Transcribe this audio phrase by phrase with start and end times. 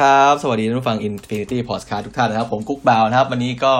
[0.00, 3.74] สดีครับ สวัสดีท่านผู้ฟัง Infinity Podcast ทุกท่านนะครับ ผมกุ๊กบาวนะครับ วันนี้ก็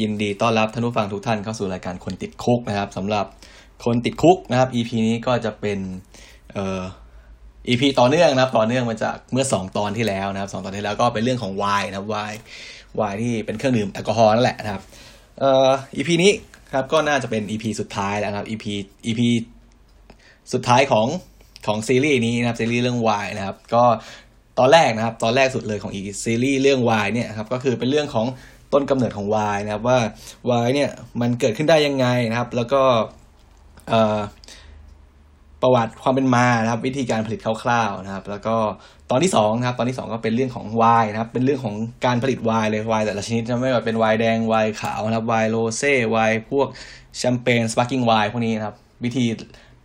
[0.00, 3.26] ยินดีต้อนรับท่านผู้ฟังทุกท่านเข้าสู่รายการคนติดคุกนะครับสำหรับ
[3.84, 5.78] คนติดคุกนะครับ EP นี้ก็จะเป็น
[6.52, 6.82] เอ่อ
[7.68, 12.38] EP ต่อเนื่องนะครับ ต่อเนื่องมาจากเมื่อ 2 ตอนที่แล้วนะครับสตอนที่แล้วก็เป็นเรื่องของไวน์นะครับไวน์
[12.96, 14.82] ไวน์ที่เป็นเครื่องดื่มแอลกอฮอล์นั่นแหละนะครับ
[15.40, 16.32] เอ่อ EP นี้
[16.74, 18.64] ครับก็น่าจะเป็น EP สุดท้ายแล้วนะครับ EP
[19.06, 19.20] EP
[20.52, 21.08] สุดท้ายของ
[21.66, 23.84] ของซีรีส์นี้นะครับซีรีส์เรื่องวายนะครับ ก็
[24.58, 28.26] ตอนแรกนะครับ ตอนแรกสุดเลยของอีกซีรีส์เรื่องวายเนี่ยครับก็คือเป็นเรื่องของ
[28.72, 29.98] ต้นกำเนิดของวายนะครับว่า
[30.50, 32.82] วายเนี่ยมันเกิดขึ้นได้ยังไงนะครับ แล้วก็
[35.62, 38.56] ประวัติความเป็นมานะครับ วิธีการผลิตคร่าวๆนะครับ แล้วก็
[39.10, 41.74] ตอนที่สองนะครับ ตอนที่สองก็เป็นเรื่องของไวน์นะครับ เป็นเรื่องของ
[42.06, 46.68] การผลิตไวน์เลยไวน์แต่ละชนิดจะไม่ว่าเป็นไวน์แดงไวน์ขาวนะครับไวน์โรเซ่ไวน์พวก
[47.18, 49.24] แชมเปญสปาร์กิ้งไวน์พวกนี้นะครับ วิธี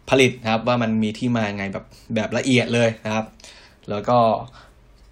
[0.10, 3.26] ผลิตนะครับว่ามันมีที่มาไงแบบแบบละเอียดเลยนะครับ
[3.90, 4.18] แล้วก็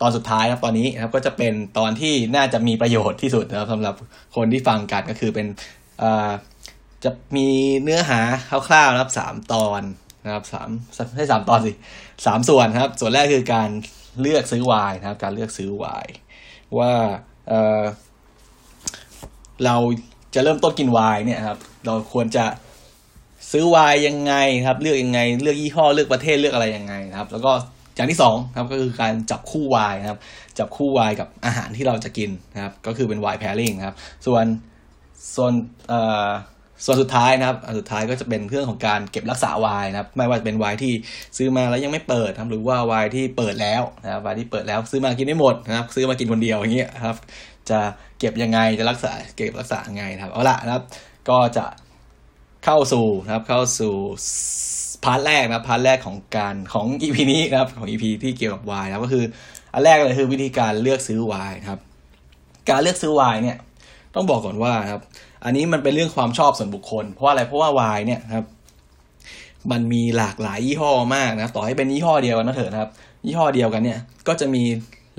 [0.02, 3.96] ตอนสุดท้ายครับตอนนี้ครับก็จะเป็นตอนที่น่าจะมีประโยชน์ที่สุดนะครับสำหรับ
[4.36, 5.48] คนที่ฟังกันก็คือเป็น
[7.04, 7.48] จะมี
[7.84, 8.20] เนื้อหา
[8.68, 9.82] คร่าวๆนะครับสามตอน
[10.26, 10.70] นะครับสาม
[11.16, 11.72] ให้สามตอนสิ
[12.26, 13.70] สามส่วนครับ ส่วนแรกคือการ
[14.22, 16.14] เลือกซื้อไวน์นะครับ การเลือกซื้อไวน์
[16.78, 16.92] ว่า
[17.48, 19.76] เเรา
[20.36, 22.46] จะเริ่มต้นกินไวน์เนี่ยครับ เราควรจะ
[23.52, 24.34] ซื้อไวน์ยังไง
[24.68, 27.52] ครับ เลือกยังไง เลือกยี่ห้อเลือกประเทศเลือกอะไรยังไงนะครับ แล้วก็
[27.98, 30.20] อย่างที่สองครับก็คือการจับคู่วน์นะครับ
[30.60, 33.96] จับคู่วน์กับอาหารที่เราจะกินนะครับ ก็คือเป็นวน์แพริงครับ
[34.26, 34.46] ส่วน
[35.36, 35.52] ส่วน
[35.90, 36.28] เอ่อ
[36.86, 40.94] ส่วนสุดท้ายนะครับสุดท้ายก็จะเป็นเรื่องของการเก็บรักษาวน์นะครับ ไม่ว่าจะเป็นวน์ที่
[41.38, 47.18] ซื้อมาแล้วยังไม่เปิดครับหรือว่าวน์ที่เปิดแล้วนะครับวน์ที่เปิดแล้วซื้อมากินไม่หมดนะครับ ซื้อมากินคนเดียวอย่างเงี้ยครับ
[47.70, 47.80] จะ
[48.20, 50.84] เก็บยังไงจะรักษาเก็บรักษายังไงครับเอาละนะครับ
[51.30, 51.66] ก็จะ
[52.66, 53.94] เข้าสู่นะครับเข้าสู่
[55.04, 59.26] part แรกนะ part แรกของการของ EP นี้นะครับของ EP ที่เกี่ยวกับไวน์นะก็คือ
[59.74, 61.80] อันแรกเลยคือวิธีการเลือกซื้อไวน์ครับ
[62.70, 63.58] การเลือกซื้อไวน์เนี่ย
[64.16, 65.02] ต้องบอกก่อนว่าครับ
[65.46, 68.46] อันนี้มันเป็นเรื่องความชอบส่วนบุคคล เพราะอะไรเพราะว่าไวน์เนี่ยครับ
[69.72, 72.90] มันมีหลากหลายยี่ห้อมากนะต่อให้เป็นยี่ห้อเดียวกันนะเถอะนะครับ
[73.26, 74.64] ยี่ห้อเดียวกันเนี่ย ก็จะมี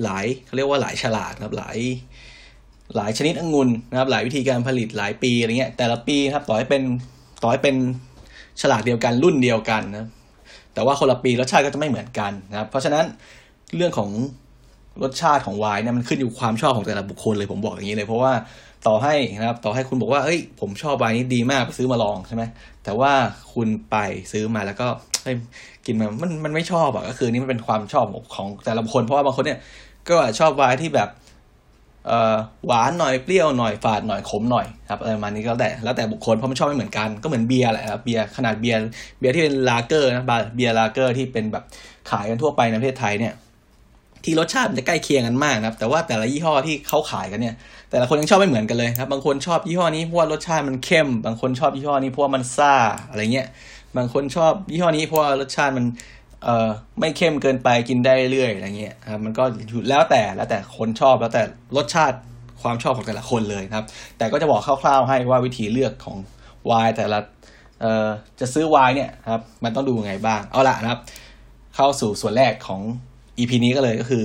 [0.02, 1.78] หลายเขาเรียกว่าหลายฉลากนะครับหลาย
[2.96, 6.82] หลายชนิดองุ่นนะครับ หลายวิธีการผลิตหลายปีอะไรเงี้ยแต่ละปีนะครับ ต่อให้เป็น
[7.42, 7.76] ต่อให้เป็น
[8.60, 10.08] ฉลากเดียวกันรุ่นเดียวกันนะ
[10.74, 13.04] แต่ว่าคนละปีรสชาติก็จะไม่เหมือนกันนะครับเพราะฉะนั้น
[13.76, 14.10] เรื่องของ
[15.02, 18.32] รสชาติของไวน์เนี่ยมันขึ้นอยู่ความชอบของแต่ละบุคคลเลยผมบอกอย่างนี้เลย เพราะว่า
[18.86, 22.42] ต่อให้นะครับต่อให้คุณบอกว่าเอ้ยผมชอบไวน์นี้ดีมากไปซื้อมาลองใช่ไหม
[22.84, 23.12] แต่ว่า
[23.54, 23.96] คุณไป
[24.32, 24.86] ซื้อมาแล้วก็
[25.22, 25.36] เฮ้ย
[25.86, 29.58] กินมามันมันไม่ชอบอะก็คือนี่มันเป็นความชอบของแต่ละบุคคลเพราะว่าบางคนเนี่ย
[30.10, 31.08] ก็ชอบไวน์ที่แบบ
[32.66, 38.78] หวานหน่อยเปรี้ยวหน่อยฝาดหน่อยขมหน่อยครับอะไรประมาณนี้ก็แต่แล้วแต่บุคคลเพราะมันชอบไม่เหมือนกันก็เหมือนเบียร์แหละครับเบียร์ขนาดเบียร์
[39.18, 41.64] เบียร์ที่เป็นลาเกอร์นะบาเบียร์ลาเกอร์ที่เป็นแบบ
[42.10, 43.34] ขายกันทั่วไปในประเทศไทยเนี่ย
[44.24, 47.54] ที่รสชาติมันจะใกล้เคียงกันมากนะครับแต่ว่าแต่ละยี่ห้อที่เขาขายกันเนี่ย
[47.90, 52.74] แต่ละคนยังชอบไม่เหมือนกันเลยครับบางคนชอบยี่ห้อนี้เพราะว่ารสชาติมันเข้ม บางคนชอบยี่ห้อนี้เพราะว่ามันซ่า
[53.08, 53.48] อะไรเงี้ย
[53.96, 55.84] บางคนชอบยี่ห้อนี้เพราะว่ารสชาติมัน
[56.44, 56.68] เออ
[57.00, 61.42] ไม่เข้มเกินไปกินได้เรื่อยอะไรเงี้ยครับมันก็อยู่แล้วแต่แล้วแต่คนชอบแล้วแต่
[61.76, 62.16] รสชาติ
[62.62, 63.84] ความชอบของแต่ละคนเลยครับ
[64.18, 66.18] แต่ก็จะบอกคร่าวๆให้ว่าวิธีเลือกของ
[66.66, 67.18] ไวน์แต่ละ
[67.80, 68.08] เอ่อ
[68.40, 71.00] จะซื้อไวน์เนี่ยครับมันต้องดูยังไงบ้างเอาละนะครับ
[71.76, 72.80] เข้าสู่ส่วนแรกของ
[73.38, 74.24] EP นี้ก็เลยก็คือ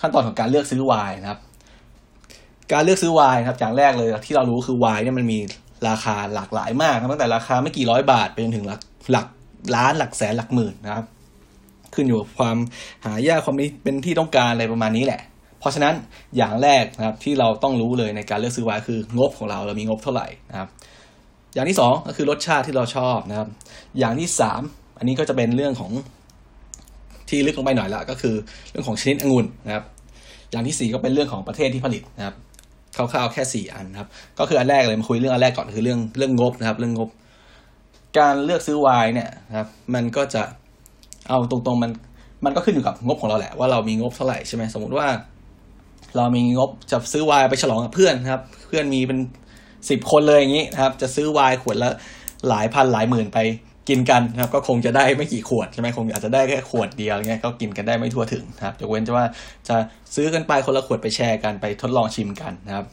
[0.00, 1.40] ขั้นตอนของการเลือกซื้อไวน์นะครับ
[2.72, 5.38] การเลือกซื้อไวน์ครับอย่างแรกเลยที่เรารู้คือไวน์เนี่ยมันมี
[5.88, 8.80] ราคาหลากหลายมากครับตั้งแต่ราคาไม่กี่ร้อยบาทไปจนถึงหลัก
[9.12, 9.26] หลัก
[9.76, 11.04] ล้านหลักแสนหลักหมื่นนะครับ
[11.94, 12.56] ขึ้นอยู่กับความ
[13.04, 15.20] หายากความเป็นที่ต้องการอะไรประมาณนี้แหละ
[15.60, 15.94] เพราะฉะนั้น
[16.36, 20.68] อย่างแรกนะครับที่เราต้องรู้เลยในการเลือกซื้อไวน์คืองบของเราเรามีงบเท่าไหร่นะครับ
[21.54, 23.48] อย่างที่สองก็คือรสชาติที่เราชอบนะครับ
[23.98, 24.62] อย่างที่สาม
[24.98, 25.92] อันนี้ก็จะเป็นเรื่องของ
[27.28, 28.34] ที่ลึกลงไปหน่อยละก็คือ
[28.70, 29.84] เรื่องของชนิดองุ่นนะครับ
[30.50, 32.34] อย่างที่สี่ก็เป็นเรื่องของประเทศที่ผลิตนะครับ
[32.96, 34.08] คร่าวๆแค่สี่อันครับ
[34.38, 37.08] ก็คืออันแรกเลยมาคุยเรื่องอันแรกก่อนคือเรื่องเรื่องงบนะครับ เรื่องงบ
[38.18, 40.42] การเลือกซื้อไวน์เนี่ยครับ มันก็จะ
[41.28, 41.90] เอาตรงๆมัน
[42.44, 45.06] มันก็ขึ้นอยู่กับงบของเราแหละว่าเรามีงบเท่าไหร่ใช่ไหมสมมติว่า
[46.16, 49.18] เรามีงบจะซื้อไวน์ไปฉลองกับเพื่อนครับ เพื่อนมีเป็น
[49.90, 51.90] สิบคนเลยอย่างนี้นะครับ จะซื้อไวน์ขวดละ
[52.48, 53.38] หลายพันหลายหมื่นไป
[53.88, 59.24] กินกันนะครับ ก็คงจะได้ไม่กี่ขวดใช่ไหมคงอาจจะได้แค่ขวดเดียวเงี้ยก็กินกันได้ไม่ทั่วถึงนะครับยกเว้นจะว่า
[59.68, 59.76] จะ
[60.14, 62.86] ซื้อกันไปคนละขวดไปแชร์กันไปทดลองชิมกันนะครับ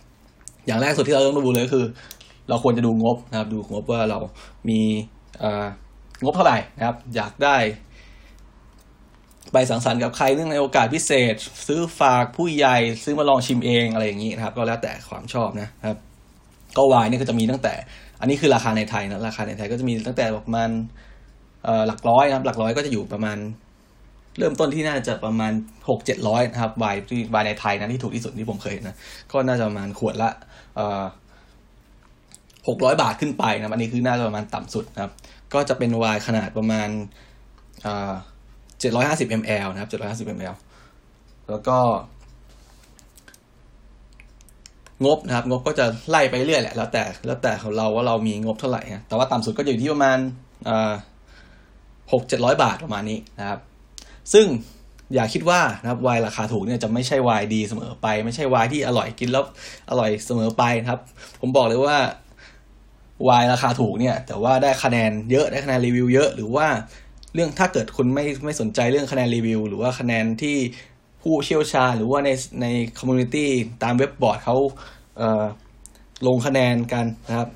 [0.66, 1.86] อย่างแรกสุดที่เราต้องดูเลยก็คือ
[2.50, 4.18] เราควรจะดูงบนะครับ ดูงบว่าเรา
[4.70, 4.80] มี
[6.24, 7.58] งบเท่าไหร่นะครับ อยากได้
[9.54, 11.36] ไปสังสรรค์กับใครเนื่องในโอกาสพิเศษ
[11.68, 15.98] ซื้อฝากผู้ใหญ่ซื้อมาลองชิมเองอะไรอย่างนี้นะครับ ก็แล้วแต่ความชอบนะครับ
[16.78, 17.74] ก็วายนี่ก็จะมีตั้งแต่
[18.20, 20.70] อันนี้คือราคาในไทยนะราคาในไทยก็จะมีตั้งแต่ประมาณ
[21.88, 23.38] หลักร้อยนะครับ หลักร้อยก็จะอยู่ประมาณ
[24.38, 25.52] เริ่มต้นที่น่าจะประมาณ
[25.90, 28.98] หกเจ็ดร้อยนะครับวายที่วายในไทยนะที่ถูกที่สุดที่ผมเคยนะ
[29.32, 30.30] ก็น่าจะประมาณขวดละ
[32.68, 35.12] หกร้อยบาทขึ้นไปนะอันนี้คือน่าจะประมาณต่ำสุดนะครับ
[35.54, 36.90] ก็จะเป็นวายขนาดประมาณ
[38.80, 39.42] เจ็ดร้อยห้าสิบมล
[39.74, 40.38] นะครับเจ็ดร้อยห้าสิบมล
[41.50, 41.78] แล้วก็
[45.06, 50.20] งบนะครับ งบก็จะไล่ไปเรื่อยแหละ แล้วแต่ แล้วแต่ของเราว่าเรามีงบเท่าไหร่นะแต่ว่าต่ำสุดก็อยู่ที่ประมาณ
[52.12, 53.60] หกเจ็ดร้อยบาทประมาณนี้นะครับ
[54.34, 54.46] ซึ่ง
[55.14, 59.44] อย่าคิดว่านะครับวายราคาถูกเนี่ยจะไม่ใช่วายดีเสมอไป ไม่ใช่วายที่อร่อยกินแล้ว
[59.90, 61.02] อร่อยเสมอไปนะครับ
[61.42, 61.98] ผมบอกเลยว่า
[63.28, 66.68] วายราคาถูกเนี่ย แต่ว่าได้คะแนนเยอะได้คะแนนรีวิวเยอะ หรือว่า
[67.34, 70.58] เรื่องถ้าเกิดคุณไม่ไม่สนใจเรื่องคะแนนรีวิว หรือว่าคะแนนที่
[71.22, 72.30] ผู้เชี่ยวชาญหรือว่าใน
[72.62, 72.66] ใน
[72.98, 73.50] community
[73.84, 74.56] ตามเว็บบอร์ดเขา
[76.24, 77.50] ลงคะแนนกันนะครับ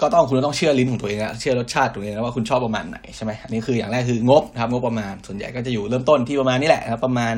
[0.00, 7.34] ก็ต้องคุณต้องเชื่อลิ้นของตัวเองนะเชื่อรสชาติตัวเองนะว่าคุณชอบประมาณไหนใช่ไหมอันนี้คืออย่างแรกคืองบนะครับงบประมาณส่วนใหญ่ก็จะอยู่เริ่มต้นที่ประมาณนี้แหละนะครับประมาณ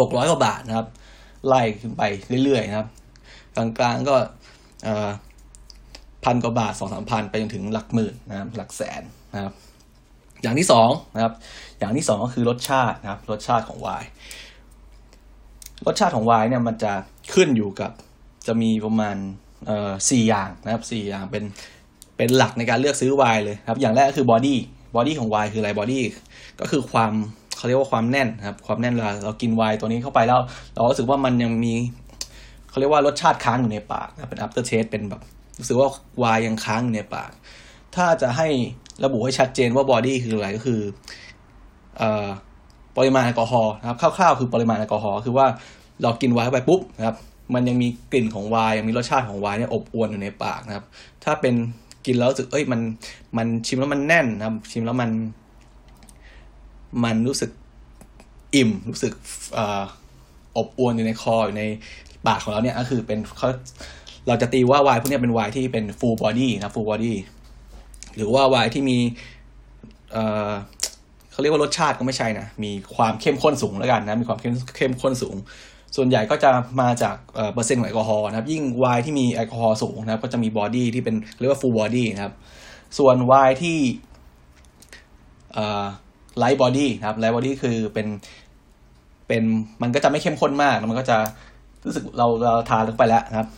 [0.00, 0.86] หกร้อยกว่าบาทนะครับ
[1.46, 2.02] ไล่ขึ้นไป
[2.44, 2.88] เรื่อยๆนะครับ
[3.56, 4.16] กลางๆก็
[4.84, 5.08] เออ
[6.24, 9.02] พันกว่าบาทสองสามพันไปจนถึงหลักหมื่นนะครับหลักแสน
[9.34, 9.52] นะครับ
[10.42, 11.32] อย่างที่สองนะครับ
[11.78, 14.08] อย่างที่สองก็คือรสชาตินะครับ รสชาติของไวน์
[15.86, 16.92] รสชาติของไวน์เนี่ยมันจะ
[17.34, 17.90] ขึ้นอยู่กับ
[18.46, 19.16] จะมีประมาณ
[19.66, 21.44] เอ่อสี่อย่างนะครับสี่อย่างเป็น
[22.16, 26.02] เป็นหลักในการเลือกซื้อไวน์เลยครับ อย่างแรกก็คือ body body ของไวน์คืออะไร body
[26.60, 27.12] ก็คือความ
[27.56, 30.40] เขาเรียกว่าความแน่นครับ ความแน่นเวลาเรากินไวน์ตัวนี้เข้าไปแล้ว
[30.74, 31.74] เรารู้สึกว่ามันยังมี
[32.70, 35.22] เขาเรียกว่ารสชาติค้างอยู่ในปากนะเป็น after taste เป็นแบบ
[35.60, 37.30] รู้สึกว่าไวน์ยังค้างอยู่ในปาก
[37.96, 38.48] ถ้าจะให้
[39.04, 40.80] ระบุให้ชัดเจนว่า body คืออะไรก็คือ
[42.00, 42.02] อ
[42.96, 45.46] ปริมาณแอลกอฮอล์นะครับคร่าวๆคือปริมาณแอลกอฮอล์คือว่า
[46.02, 47.16] เรากินไวน์เข้าไปปุ๊บนะครับ
[47.54, 50.84] มันยังมีกลิ่นของไวน์ยังมีรสชาติของไวน์เนี่ยอบอวลอยู่ในปากนะครับ
[51.24, 51.54] ถ้าเป็น
[52.06, 52.80] กินแล้วรู้สึกเอ้ยมัน
[53.36, 55.10] มันชิมแล้วมันแน่นนะครับ ชิมแล้วมัน
[57.04, 57.50] มันรู้สึก
[58.54, 59.12] อิ่มรู้สึก
[60.56, 61.64] อบอวลอยู่ในคออยู่ใน
[62.26, 63.48] ปากของเราเนี่ยก็คือเป็นเขา
[64.28, 67.14] เราจะตีว่าไวน์พวกนี้เป็นไวน์ที่เป็น full body นะ full body
[68.16, 68.98] หรือว่าไวน์ที่มี
[70.12, 70.50] เอ่อ
[71.32, 75.36] เขาเรียกว่ารสชาติก็ไม่ใช่นะ มีความเข้มข้นสูงแล้วกันนะ มีความเข้มเข้มข้นสูง
[75.96, 76.50] ส่วนใหญ่ก็จะ
[76.80, 77.16] มาจาก
[77.52, 82.34] เปอร์เซ็นต์ของแอลกอฮอล์นะครับ ยิ่งไวน์ที่มีแอลกอฮอล์สูงนะครับ ก็จะมี body ที่เป็นเรียกว่า full body นะครับ
[82.98, 83.78] ส่วนไวน์ที่
[86.38, 88.06] light body นะครับ light body คือเป็น
[89.28, 89.42] เป็น
[89.82, 91.16] มันก็จะไม่เข้มข้นมาก มันก็จะ
[91.84, 93.48] รู้สึกเราเราทานลงไปแล้วนะครับ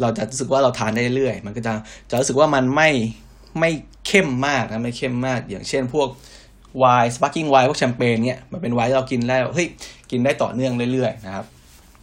[0.00, 1.72] เราจะรู้สึกว่าเราทานได้เรื่อยมันก็จะ
[2.10, 2.90] จะรู้สึกว่ามันไม่
[3.60, 3.70] ไม่
[4.06, 6.08] เข้มมากนะไม่เข้มมาก อย่างเช่นพวก
[6.78, 9.66] ไวน์ sparkling wine พวกแชมเปญเนี่ยมันเป็นไวน์ที่เรากินแล้วเฮ้ย
[10.10, 11.44] กินได้ต่อเนื่องเรื่อยๆนะครับ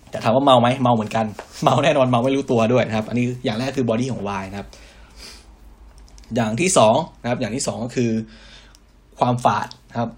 [0.10, 1.26] แต่ถามว่าเมาไหมเมาเหมือนกัน
[1.64, 4.68] เมาแน่นอนเมาไม่รู้ตัวด้วยนะครับ อันนี้อย่างแรกคือ body ของไวน์นะครับ
[6.36, 8.12] อย่างที่สองนะครับ อย่างที่สองก็คือ
[9.20, 9.68] ความฝาด
[10.00, 10.10] ครับ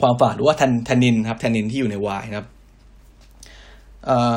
[0.00, 2.46] ความฝาดหรือว่าแทนนินครับแทนนินที่อยู่ในไวน์นะครับ
[4.06, 4.34] เอ่อ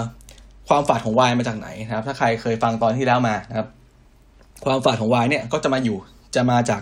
[0.68, 3.68] ความฝาดของวน์มาจากไหนนะครับ ถ้าใครเคยฟังตอนที่แล้วมานะครับ
[4.66, 5.98] ความฝาดของวน์เนี่ยก็จะมาอยู่
[6.36, 6.82] จะมาจาก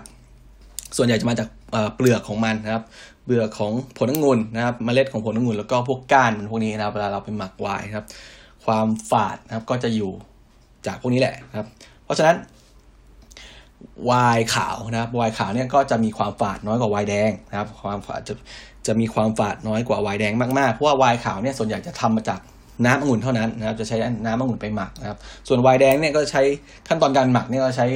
[0.96, 1.48] ส่วนใหญ่จะมาจาก
[1.96, 2.84] เปลือกของมันนะครับ
[3.24, 8.06] เปลือกของผลองุ่นนะครับเมล็ดของผลองุ่นแล้วก็พวกก้านพวกนี้นะครับเวลาเราไปหมักวน์ครับ
[8.64, 10.10] ความฝาดนะครับก็จะอยู่
[10.86, 11.66] จากพวกนี้แหละครับ
[12.04, 12.36] เพราะฉะนั้น
[14.10, 18.34] วน์ขาวนะครับวน์ขาวเนี่ยก็จะมีความฝาดน้อยกว่าวน์แดงนะครับ ความฝาดจะ
[18.86, 22.40] จะมีความฝาดน้อยกว่าวน์แดงมากๆเพราะว่าวน์ขาวเนี่ยส่วนใหญ่จะทำมาจาก
[22.84, 25.18] น้ำองุ่นเท่านั้นนะครับจะใช้น้ำองุ่นไปหมักนะครับ
[25.48, 26.42] ส่วนไวน์แดงเนี่ยก็ใช้
[26.88, 27.86] ขั้นตอนการหมักเนี่ยเราใช้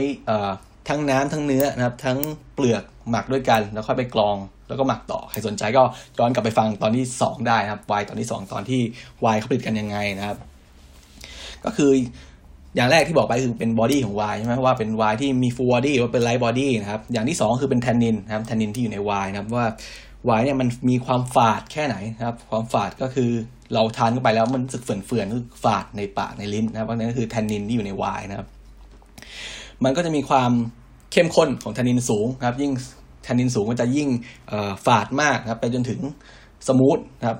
[0.88, 2.18] ทั้งน้ำทั้งเนื้อนะครับ ทั้ง
[2.54, 4.36] เปลือกหมักด้วยกันแล้วค่อยไปกรอง
[4.68, 5.82] แล้วก็หมักต่อ ใครสนใจก็
[6.18, 8.80] ย้อนกลับไปฟังตอนที่สองได้นะครับไวน์ตอนที่สองตอนที่
[9.20, 10.36] ไวน์เขาผลิตกันยังไงนะครับ
[11.64, 11.90] ก็คือ
[12.76, 19.66] อย่างแรกที่บอกไปคือเป็น body ของไวน์ใช่ไหมว่าเป็นไวน์ที่มี full body ว่าเป็น light body นะครับ อย่างที่สองคือเป็นแทนนินนะครับแทนนินที่อยู่ในไวน์นะครับว่า
[20.24, 23.30] ไวน์เนี่ยมันมีความฝาดแค่ไหนนะครับ ความฝาดก็คือ
[23.74, 28.48] เราทานเข้าไปแล้วมันรู้สึกเฝื่อนๆคือฝาดในปากในลิ้นนะครับนั่นก็คือแทนนินที่อยู่ในไวน์นะครับ
[29.84, 30.50] มันก็จะมีความ
[31.12, 32.72] เข้มข้นของแทนนินสูงนะครับ ยิ่ง
[33.22, 34.08] แทนนินสูงก็จะยิ่ง
[34.86, 36.00] ฝาดมากครับ ไปจนถึง
[36.68, 37.38] smooth นะครับ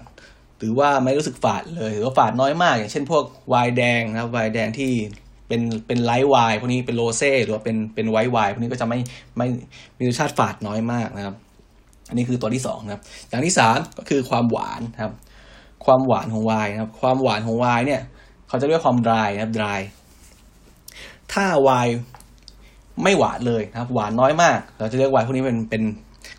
[0.58, 4.90] หรือว่าไม่รู้สึกฝาดเลยหรือว่าฝาดน้อยมาก อย่างเช่นพวกไวน์แดงนะครับไวน์แดงที่
[5.48, 8.98] เป็นเป็น light wine พวกนี้เป็น rosé หรือว่าเป็นเป็น white wine พวกนี้ก็จะไม่
[9.36, 9.46] ไม่
[9.98, 11.34] มีรสชาติฝาดน้อยมากนะครับ
[12.08, 15.12] อันนี้คือตัวที่สองนะครับ อย่างที่สามก็คือความหวานครับ
[15.84, 18.02] ความหวานของไวน์นะครับ ความหวานของไวน์เนี่ย
[18.48, 19.80] เขาจะเรียกความ dry นะครับ dry
[21.32, 21.92] ถ้าไวน์
[23.02, 25.82] ไม่หวานเลยนะครับ หวานน้อยมาก เราจะเรียกไวน์พวกนี้เป็นเป็น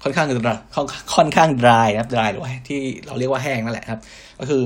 [0.03, 0.27] ค่อนข้าง
[1.15, 3.99] ค่อนข้างดรายนะครับดรายหรือว่าที่เราเรียกว่าแห้งนั่นแหละครับ
[4.39, 4.63] ก็คือ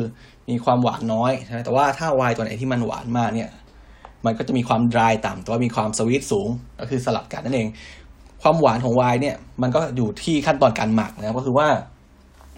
[0.49, 3.49] มีความหวานน้อยใช่ไหมแต่ว่าถ้าไวน์ตัวไหนที่มันหวานมากเนี่ย
[4.25, 7.67] มันก็จะมีความดรายต่ำแต่ว่ามีความสวีทสูง ก็คือสลับกันนั่นเอง
[8.41, 11.67] ความหวานของไวน์เนี่ย มันก็อยู่ที่ขั้นตอนการหมักนะครับก็คือว่า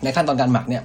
[0.03, 0.83] ในขั้นตอนการหมักเนี่ย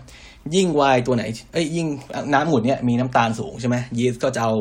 [0.54, 1.86] ยิ่งไวน์ตัวไหนเอ้ยยิ่ง
[2.32, 4.54] น้ำหมุนเนี่ยมีน้ำตาลสูงใช่ไหมยีสต์ก็จะเอา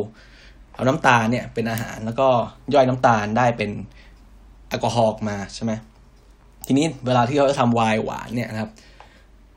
[0.76, 2.28] เอาน้ำตาลเนี่ยเป็นอาหารแล้วก็
[2.74, 3.70] ย่อยน้ำตาลได้เป็น
[4.70, 5.72] แอลกอฮอล์มาใช่ไหม
[6.68, 8.72] ทีนี้เวลาที่เขาจะทำไวน์หวานเนี่ยนะครับ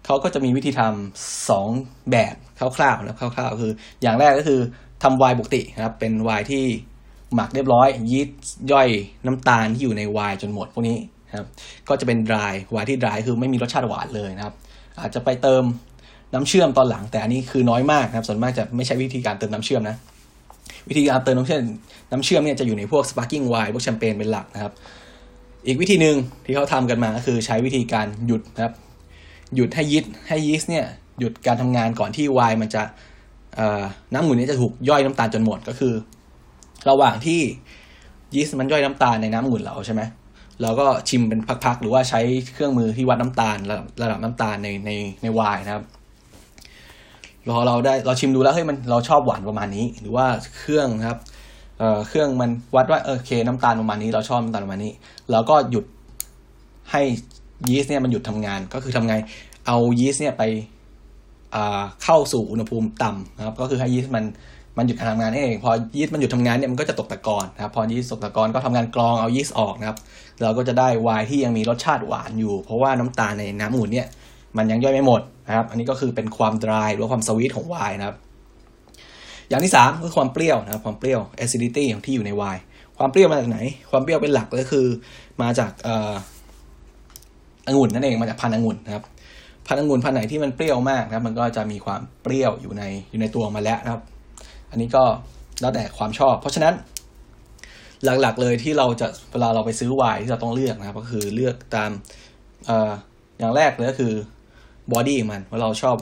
[0.04, 1.68] เขาก็จะมีวิธีทำสอง
[2.10, 4.60] แบบคร่าวๆนะคร่าวๆคือ อย่างแรกก็คือ
[5.02, 6.64] ทำไวน์ปกตินะครับ เป็นไวน์ที่
[7.34, 8.38] หมักเรียบร้อยยีสต์
[8.72, 8.88] ย่อย
[9.26, 10.98] น้ำตาลที่อยู่ในไวน์จนหมดพวกนี้
[11.38, 11.48] ครับ
[11.88, 14.54] ก็จะเป็นดรายไวน์ที่ดรายคือไม่มีรสชาติหวานเลยนะครับ
[15.00, 15.62] อาจจะไปเติม
[16.34, 19.96] น้ำเชื่อมตอนหลังแต่อันนี้คือน้อยมากนะครับส่วนมากจะไม่ใช่วิธีการเติมน้ำเชื่อมนะ
[20.88, 21.60] วิธีการเติมน้ำเชื่อม
[22.10, 24.72] น้ำเชื่อมเนี่ยจะอยู่ในพวกสปาร์กิ้งไวน์พวกแชมเปญเป็นหลักนะครับ
[25.66, 28.74] อีกวิธีหนึ่งที่เขาทำกันมาก็คือใช้วิธีการหยุดนะครับ
[29.54, 30.86] หยุดให้ยีสต์ให้ยีสต์เนี่ย
[31.18, 32.82] หยุดการทำงานก่อนที่ไวน์มันจะ
[34.14, 35.94] น้ำหมุนนี้จะถูกย่อยน้ำตาลจนหมดก็คือ
[36.88, 37.40] ระหว่างที่
[38.34, 40.02] ยีสต์มันย่อยน้ำตาลในน้ำหมุนเราใช่ไหม
[40.62, 42.20] เราก็ชิมเป็นพักๆหรือว่าใช้
[42.54, 43.56] เครื่องมือที่วัดน้ำตาล
[44.02, 44.90] ระดับน้ำตาลในใน
[45.22, 45.84] ในไวน์นะครับ
[47.52, 50.26] พอเราได้เราชิมดูแล้วเฮ้ยมันเราชอบหวานประมาณนี้ หรือว่า
[50.58, 51.18] เครื่องครับ
[51.78, 54.92] เอ่อเครื่องมันวัดว่าโอเค น้ำตาลประมาณนี้ เราชอบน้ำตาลประมาณนี้
[55.30, 55.84] เราก็หยุด
[56.92, 57.02] ให้
[57.68, 59.14] ยีสต์เนี่ยมันหยุดทำงานก็คือทำไง
[59.66, 60.42] เอายีสต์เนี่ยไป
[62.04, 64.24] เข้าสู่อุณหภูมิต่ำนะครับ ก็คือให้ยีสต์มัน
[64.78, 69.98] มันหยุดการทำงานเอง พอยีสต์มันหยุดทำงานเนี่ยมันก็จะตกตะกอนนะครับ พอยีสต์ตกตะกอนก็ทำงานกรองเอายีสต์ออกนะครับ
[70.42, 74.06] เราก็จะได้ไวน์ที่ยังมีรสชาติหวานอยู่ เพราะว่าน้ำตาลในน้ำหมุนเนี่ย
[74.56, 78.16] มันยังย่อยไม่หมดนะครับ อันนี้ก็คือเป็นความดรายหรือความสวีทของไวน์นะครับ
[79.48, 82.62] อย่างที่สามคือความเปรี้ยวนะครับ ความเปรี้ยว acidity ของที่อยู่ในไวน์
[82.98, 83.58] ความเปรี้ยวมาจากไหน
[83.90, 84.86] ความเปรี้ยวเป็นหลักก็คือ
[85.42, 86.12] มาจากเอ่อ
[87.66, 89.04] องุ่นนั่นเองมาจากพันธุ์องุ่นนะครับ
[89.66, 94.02] พันธุ์องุ่นพันธุ์ไหนที่มันเปรี้ยวมากนะครับ มันก็จะมีความเปรี้ยวอยู่ในอยู่ในตัวมาแล้วนะครับ
[94.70, 95.04] อันนี้ก็
[95.60, 96.74] แล้วแต่ความชอบ เพราะฉะนั้น
[98.04, 101.90] หลักๆเลยที่เราจะเวลาเราไปซื้อไวน์ที่เราต้องเลือกนะครับ ก็คือเลือกตาม
[102.68, 102.90] ออ
[103.38, 104.12] อย่างแรกเลยก็คือ
[104.92, 105.96] body มันว่าเราชอบไ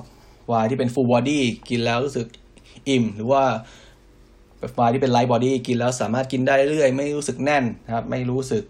[0.51, 2.27] วน์ที่เป็น full body กินแล้วรู้สึก
[2.89, 8.65] อิ่ม หรือว่าไวน์ที่เป็น light body กินแล้วสามารถกินได้เรื่อยไม่รู้สึกแน่นนะครับ ไม่รู้สึก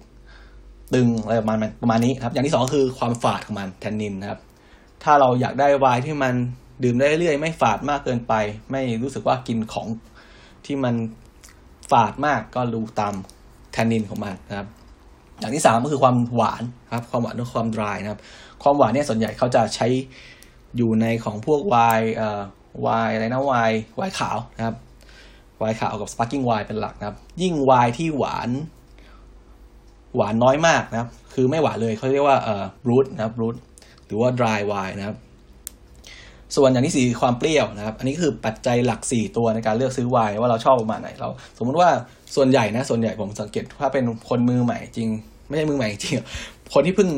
[0.95, 4.41] ตึงอะไรประมาณประมาณนี้ครับ อย่างที่สองคือความฝาดของมันแทนนินนะครับ
[5.03, 6.35] ถ้าเราอยากได้ไวน์ที่มัน
[6.83, 8.35] ดื่มได้เรื่อยไม่ฝาดมากเกินไป
[8.71, 9.87] ไม่รู้สึกว่ากินของ
[10.67, 10.95] ที่มัน
[11.91, 13.15] ฝาดมากก็ดูตาม
[13.73, 14.69] แทนนินของมันนะครับ
[15.41, 16.63] อย่างที่สามก็คือความหวาน
[16.95, 18.21] ครับ ความหวานด้วยความ dry นะครับ
[18.63, 19.87] ความหวานเนี่ยส่วนใหญ่เขาจะใช้
[20.77, 22.41] อยู่ในของพวกไวน์เอ่อ
[22.83, 24.77] ไวน์อะไรนะไวน์ไวน์ขาวนะครับ
[25.59, 28.51] ไวน์ขาวกับ sparkling wine เป็นหลักนะครับ ยิ่งไวน์ที่หวาน
[30.17, 33.57] หวานน้อยมากนะครับ คือไม่หวานเลยเขาเรียกว่าเอ่อ brut นะครับ brut
[34.07, 35.17] หรือว่า dry wine นะครับ
[36.57, 41.29] ส่วนอย่างที่สี่ความเปรี้ยวนะครับ อันนี้คือปัจจัยหลักสี่ตัวในการเลือกซื้อไวน์ว่าเราชอบประมาณไหนเรา
[41.59, 41.89] สมมุติว่า
[42.37, 45.09] ส่วนใหญ่นะส่วนใหญ่ผมสังเกตถ้าเป็นคนมือใหม่จริง
[45.49, 46.15] ไม่ใช่มือใหม่จริง
[46.75, 47.11] คนที่เพิ่ง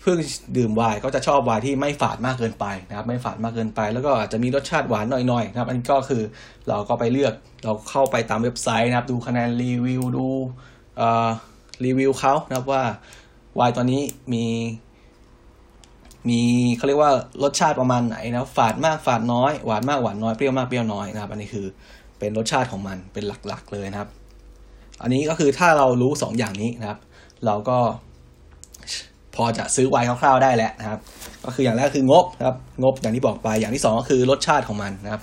[0.00, 0.18] เพิ่ง
[0.56, 6.22] ดื่มไวน์ก็จะชอบไวน์ที่ไม่ฝาดมากเกินไปนะครับ ไม่ฝาดมากเกินไป แล้วก็อาจจะมีรสชาติหวานหน่อยๆนะครับอันนี้ก็คือ
[6.68, 10.26] เราก็ไปเลือกเราเข้าไปตามเว็บไซต์นะครับ ดูคะแนนรีวิวดู
[11.84, 12.82] รีวิวเขานะครับว่า
[13.56, 14.02] ไวน์ตัวนี้
[14.32, 14.44] มี
[16.28, 16.40] มี
[16.76, 17.12] เขาเรียกว่า
[17.42, 21.66] รสชาติประมาณไหนนะฝาดมากฝาดน้อยหวานมากหวานน้อยเปรี้ยวมากเปรี้ยวน้อยนะครับ อันนี้คือ
[22.18, 24.10] เป็นรสชาติของมันเป็นหลักๆเลยนะครับ
[25.02, 26.98] อันนี้ก็คือถ้าเรารู้สองอย่างนี้นะครับ
[27.46, 27.78] เราก็
[29.38, 30.98] พอจะซื้อไวน์คร่าวๆได้แหละนะครับ
[31.44, 35.22] ก็คืออย่างแรกคืองบนะครับ งบอย่างที่บอกไปอย่างที่สองก็คือรสชาติของมันนะครับ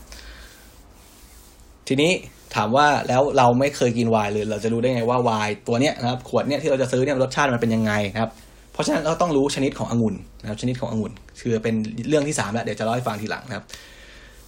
[1.87, 2.11] ทีนี้
[2.55, 8.31] ถามว่าแล้วเราไม่เคยกินไวน์เลยเราจะรู้ได้ไงว่าไวน์ตัวเนี้ยนะครับ ขวดเนี้ยที่เราจะซื้อเนี่ยรสชาติมันเป็นยังไงนะครับ
[8.73, 11.75] เพราะฉะนั้นเราต้องรู้ชนิดขององุ่นนะครับ ชนิดขององุ่น คือเป็น
[12.09, 13.65] เรื่องที่สามแล้วเดี๋ยวจะเล่าให้ฟังทีหลังนะครับ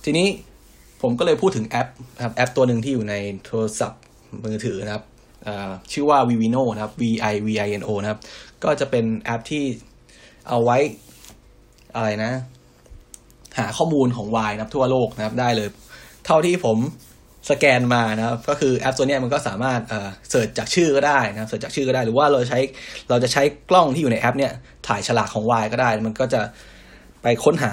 [0.06, 0.28] ทีนี้
[1.02, 4.02] ผมก็เลยพูดถึงแอปนะครับแอปตัวหนึ่งที่อยู่ในโทรศัพท์
[4.46, 5.04] มือถือนะครับ
[5.92, 8.20] ชื่อว่า Vivino นะครับ V I V I N O นะครับ
[8.64, 9.66] ก็จะเป็นแอปที่
[10.50, 10.78] เอาไว้
[11.96, 12.32] อะไรนะ
[13.60, 15.70] หาข้อมูลของไวน์นะครับทั่วโลกนะครับได้เลย
[16.26, 16.78] เท่าที่ผม
[17.50, 22.60] สแกนมานะครับ ก็คือแอปตัวนี้มันก็สามารถเอ่อ search จากชื่อก็ได้นะครับ search จากชื่อก็ได้ หรือว่าเราใช้
[23.10, 24.52] เราจะใช้กล้องที่อยู่ในแอป เนี่ย
[24.88, 26.42] ถ่ายฉลากของไวน์ก็ได้ มันก็จะ
[27.24, 27.72] ไปค้นหา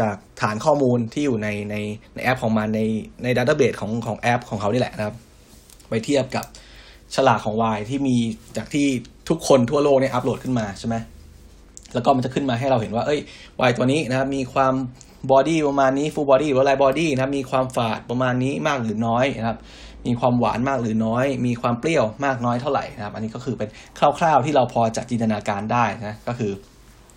[0.00, 1.76] จากฐานข้อมูลที่อยู่ในใน
[2.14, 2.80] ในแอปของมันใน
[3.22, 5.16] ใน database ของของแอปของเขานี่แหละนะครับ
[5.88, 6.44] ไปเทียบกับ
[7.16, 8.16] ฉลากของไวน์ที่มี
[8.56, 8.86] จากที่
[9.28, 10.96] ทุกคนทั่วโลกเนี่ยอัปโหลดขึ้นมาใช่ไหม
[11.94, 14.74] แล้วก็มันจะขึ้นมาให้เราเห็นว่า เฮ้ยไวน์ตัวนี้นะครับ มีความ
[15.32, 19.58] body ประมาณนี้ full body หรือว่า light body นะมีความฝาดประมาณนี้มากหรือน้อยนะครับ
[20.06, 23.68] มีความหวานมากหรือน้อย มีความเปรี้ยวมากน้อยเท่าไหร่นะครับ อันนี้ก็คือเป็น
[24.18, 26.52] คร่าวๆที่เราพอจะจินตนาการได้นะ ก็คือ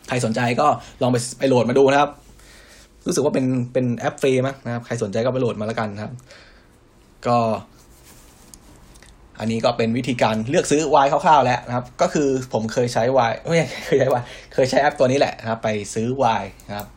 [0.08, 0.68] ใครสนใจก็
[1.02, 2.10] ลองไปไปโหลดมาดูนะครับ
[3.08, 6.14] รู้สึกว่าเป็นเป็นแอปฟรีมั้งนะครับ ใครสนใจก็ไปโหลดมาแล้วกันนะครับ
[7.28, 7.38] ก็
[9.40, 16.88] อันนี้ก็เป็นวิธีการเลือกซื้อไวน์คร่าวๆแล้วนะครับ ก็คือผมเคยใช้ไวน์ไม่เคยใช้ไวน์เคยใช้แอปตัวนี้แหละนะครับ ไปซื้อไวน์นะครับ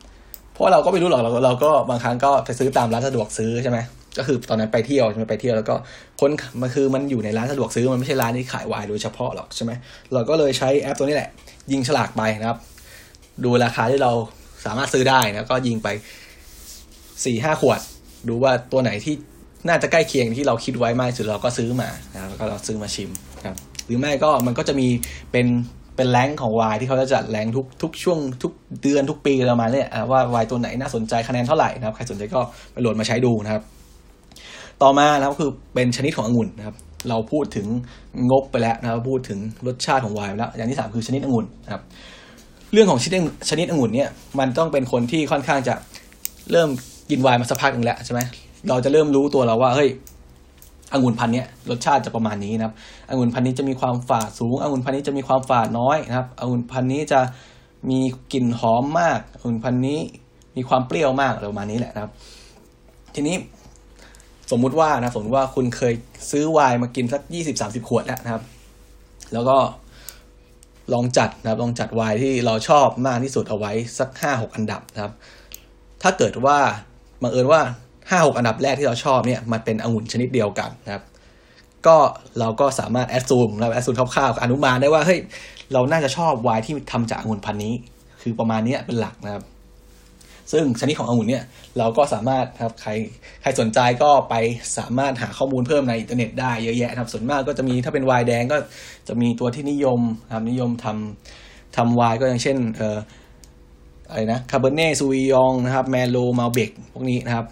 [0.52, 3.78] เพราะเราก็ไม่รู้หรอกเราเราก็บางครั้งก็ไปซื้อตามร้านสะดวกซื้อใช่ไหม
[4.18, 5.74] ก็คือตอนนั้นไปเที่ยวใช่ไหมไปเที่ยวแล้วก็
[6.20, 6.30] คน
[6.62, 9.72] มันคือมันอยู่ในร้านสะดวกซื้อมันไม่ใช่ร้านที่ขายวายโดยเฉพาะหรอกใช่ไหม
[10.12, 11.30] เราก็เลยใช้แอปตัวนี้แหละ
[11.72, 12.58] ยิงฉลากไปนะครับ
[13.44, 14.12] ดูราคาที่เรา
[14.66, 15.88] สามารถซื้อได้นะก็ยิงไป
[17.24, 17.80] สี่ห้าขวด
[18.28, 19.14] ดูว่าตัวไหนที่
[19.68, 23.10] น่าจะใกล้เคียงที่เราคิดไว้มากสุดเราก็ซื้อมานะครับแล้วก็เราซื้อมาชิม
[23.44, 24.88] ครับหรือไม่ก็มันก็จะมี
[25.32, 25.46] เป็น
[25.96, 28.52] เป็นแรงของวายที่เขาจะจัดแรงทุกทุกช่วงทุก
[28.82, 32.40] เดือนทุกปีประมาณนี้ว่าวายตัวไหนน่าสนใจคะแนนเท่าไหร่นะครับใครสนใจก็
[32.72, 33.62] ไปโหลดมาใช้ดูนะครับ
[34.82, 36.76] ต่อมานะครับคือเป็นชนิดขององุ่นนะครับ
[37.08, 37.66] เราพูดถึง
[38.30, 41.82] งบไปแล้วนะครับพูดถึงรสชาติของวายไปแล้ว อย่างที่สามคือชนิดองุ่นนะครับ
[42.72, 45.74] เรื่องของชนิดชนิดองุ่นเนี่ยมันต้องเป็นคนที่ค่อนข้างจะ
[46.52, 46.68] เริ่ม
[47.10, 48.20] กินวายมาสักพักหนึ่งแล้วใช่ไหม
[48.68, 49.88] เราจะเริ่มรู้ตัวเราว่าเฮ้ย
[50.92, 52.74] องุ่นพันธุ์นี้รสชาติจะประมาณนี้นะครับ
[53.10, 57.20] องุ่นพันธุ์นี้จะมีความฝาดสูงองุ่นพันธุ์นี้จะมีความฝาดน้อยนะครับองุ่นพันธุ์นี้จะ
[57.90, 58.00] มี
[58.32, 59.98] กลิ่นหอมมากองุ่นพันธุ์นี้
[60.56, 62.12] มีความเปรี้ยวมากประมาณนี้แหละนะครับ
[63.14, 63.36] ทีนี้
[64.50, 65.94] สมมุติว่านะสมมติว่าคุณเคย
[66.30, 68.42] ซื้อไวน์มากินสักยี่สิบสามสิบขวดแล้วนะครับ
[69.32, 69.56] แล้วก็
[70.92, 75.12] ลองจัดนะครับ ลองจัดไวน์ที่เราชอบมากที่สุดเอาไว้สักห้าหกอันดับนะครับ
[76.02, 76.58] ถ้าเกิดว่า
[77.22, 77.60] บังเอิญว่า
[78.10, 81.04] ห้าหกอันดับแรกที่เราชอบเนี่ยมันเป็นองุ่นชนิดเดียวกันนะครับ
[81.86, 81.96] ก็
[82.38, 85.18] เราก็สามารถ assume เรา assume คร่าวๆอนุมานได้ว่าเฮ้ย
[85.72, 87.74] เราน่าจะชอบไวน์ที่ทำจากองุ่นพันธุ์นี้
[88.22, 89.44] คือประมาณนี้เป็นหลักนะครับ
[90.52, 91.44] ซึ่งชนิดขององุ่นเนี่ย
[91.78, 92.90] เราก็สามารถครับใคร
[93.42, 94.34] ใครสนใจก็ไป
[94.78, 98.56] สามารถหาข้อมูลเพิ่มในอินเทอร์เน็ตได้เยอะแยะครับส่วนมากก็จะมีถ้าเป็นไวน์แดงก็
[99.08, 100.00] จะมีตัวที่นิยม
[100.34, 102.98] ครับนิยมทำทำไวน์ก็อย่างเช่นเอ่อ
[104.08, 107.46] อะไรนะ Cabernet Sauvignon นะครับ Merlot Malbec พวกนี้นะครับ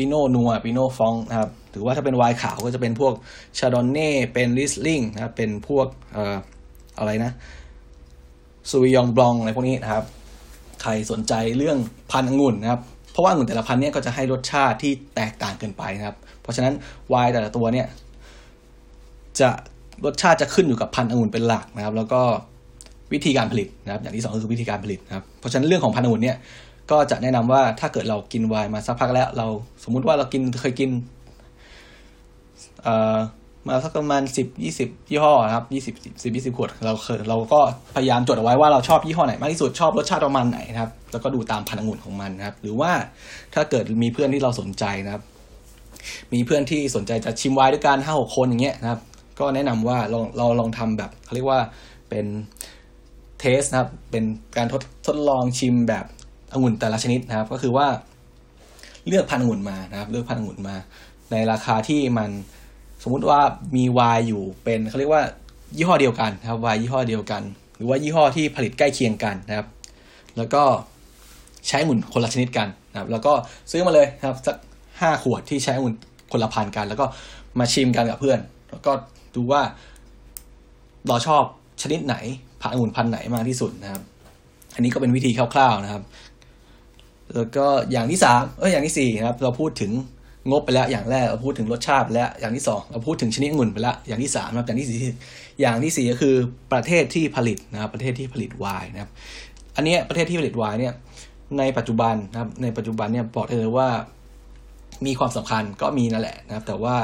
[0.00, 3.12] Pinot Noir Pinot Blanc นะครับหรือว่าถ้าเป็นไวน์ขาวก็จะเป็นพวก
[3.58, 6.36] Chardonnay เป็น Riesling นะครับเป็นพวกเอ่อ
[6.98, 7.32] อะไรนะ
[8.70, 10.04] Sauvignon Blanc อะไรพวกนี้นะครับ
[10.82, 11.78] ใครสนใจเรื่อง
[12.10, 12.80] พันธุ์องุ่นนะครับ
[13.12, 16.74] เพราะว่าองุ่นแต่ละพันธุ์เนี่ยก็จะให้รสชาติที่แตกต่างกันไปนะครับ เพราะฉะนั้น
[17.08, 17.86] ไวน์แต่ละตัวเนี่ย
[19.40, 19.48] จะ
[20.04, 22.20] รสชาติจะขึ้นอยู่กับพันธุ์องุ่นเป็นหลักนะครับ แล้วก็
[23.12, 26.36] วิธีการผลิตนะครับ อย่างที่สองคือวิธีการผลิตนะครับ เพราะฉะนั้นเรื่องของพันธุ์องุ่นเนี่ย
[26.90, 29.46] ก็จะแนะนำว่าถ้าเกิดเรากินไวน์มาสักพักแล้ว เรา
[29.84, 30.90] สมมุติว่าเรากินเคยกิน
[32.82, 33.18] เอ่อ
[33.68, 37.60] มาสักประมาณสิบยี่สิบยี่ห้อครับยี่สิบสิบยี่สิบขวดเราเคยเราก็
[37.96, 42.92] พยายามจดเอาไว้ว่าเราชอบยี่ห้อไหนมากที่สุดชอบรสชาติประมาณไหนนะครับ แล้วก็ดูตามพันธุ์องุ่นของมันนะครับ หรือว่า
[43.54, 45.22] ถ้าเกิดมีเพื่อนที่เราสนใจนะครับ
[46.32, 49.00] มีเพื่อนที่สนใจจะชิมไวน์ด้วยกันห้าหกคนอย่างเงี้ยนะครับ
[49.40, 51.60] ก็แนะนำว่าลองเราลองทำแบบเขาเรียกว่า
[52.08, 52.26] เป็น
[53.40, 54.24] เทสนะครับ เป็น
[54.56, 56.04] การทดทดลองชิมแบบ
[56.54, 57.86] องุ่นแต่ละชนิดนะครับ ก็คือว่า
[59.06, 60.76] เลือกพันธุ์องุ่นมานะครับ เลือกพันธุ์องุ่นมา
[61.30, 62.30] ในราคาที่มัน
[63.02, 63.40] สมมุติว่า
[63.76, 65.22] มีวายอยู่เป็นเขาเรียกว่า
[65.76, 67.42] ยี่ห้อเดียวกันนะครับวายยี่ห้อเดียวกัน
[67.76, 69.66] หรือว่ายี่ห้อที่ผลิตใกล้เคียงกันนะครับ
[70.36, 70.62] แล้วก็
[71.68, 73.32] ใช้องุ่นคนละชนิดกันนะครับ แล้วก็
[73.70, 74.56] ซื้อมาเลยนะครับสัก
[75.00, 75.94] ห้าขวดที่ใช้องุ่น
[76.32, 77.06] คนละพันกัน แล้วก็
[77.58, 78.38] มาชิมกันกับเพื่อน
[78.70, 78.92] แล้วก็
[79.34, 79.62] ดูว่า
[81.08, 81.42] เราชอบ
[81.82, 82.16] ชนิดไหน
[82.60, 84.02] พันองุ่นพันไหนมากที่สุดนะครับ
[84.74, 86.02] อันนี้ก็เป็นวิธีคร่าวๆนะครับ
[87.34, 89.92] แล้วก็อย่างที่สามเอออย่างที่สี่นะครับ เราพูดถึง
[90.50, 94.98] งบไปแล้ว อย่างแรกเราพูดถึงรสชาติไปแล้ว อย่างที่สองเราพูดถึงชนิดองุ่นไปแล้ว อย่างที่สามนะครับอย่างที่สี่
[95.60, 96.34] อย่างที่สี่ก็คือ
[96.72, 99.10] ประเทศที่ผลิตนะครับประเทศที่ผลิตไวน์นะครับ
[99.76, 100.94] อันนี้ประเทศที่ผลิตไวน์เนี่ย
[101.58, 103.88] ในปัจจุบันนะครับ ในปัจจุบันเนี่ยบอกเลยว่า
[105.06, 106.96] มีความสำคัญก็มีนั่นแหละนะครับ แต่ว่า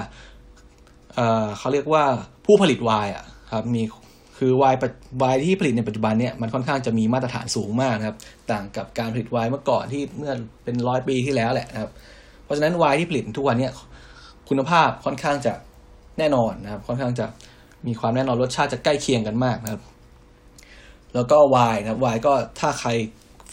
[1.15, 2.05] เออเขาเรียกว่า
[2.47, 3.83] ผู้ผลิตไวน์อะครับมี
[4.39, 4.79] คือไวน์
[5.19, 8.17] ไวน์ที่ผลิตในปัจจุบันเนี่ยมันค่อนข้างจะมีมาตรฐานสูงมากนะครับ
[8.51, 10.33] ต่างกับการผลิตไวน์เมื่อก่อนที่เมื่อ
[10.65, 11.91] เป็นร้อยปีที่แล้วแหละนะครับ
[12.45, 13.73] เพราะฉะนั้นไวน์ที่ผลิตทุกวันเนี่ย
[14.49, 15.53] คุณภาพค่อนข้างจะ
[16.19, 17.27] แน่นอนนะครับ ค่อนข้างจะ
[17.87, 19.83] มีความแน่นอนรสชาติจะใกล้เคียงกันมากนะครับ
[21.15, 22.91] แล้วก็ไวน์นะครับไวน์ก็ถ้าใคร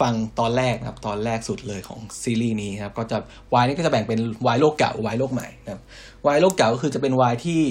[0.02, 3.18] ฟังตอนแรกนะครับ ตอนแรกสุดเลยของซีรีส์นี้นะครับ ก็จะ
[3.50, 5.82] ไวน์นี่ก็จะแบ่งเป็นไวน์โลกเก่าไวน์โลกใหม่นะครับ
[6.24, 7.62] ไวน์โลกเก่าก็คือจะเป็นไวน์ที่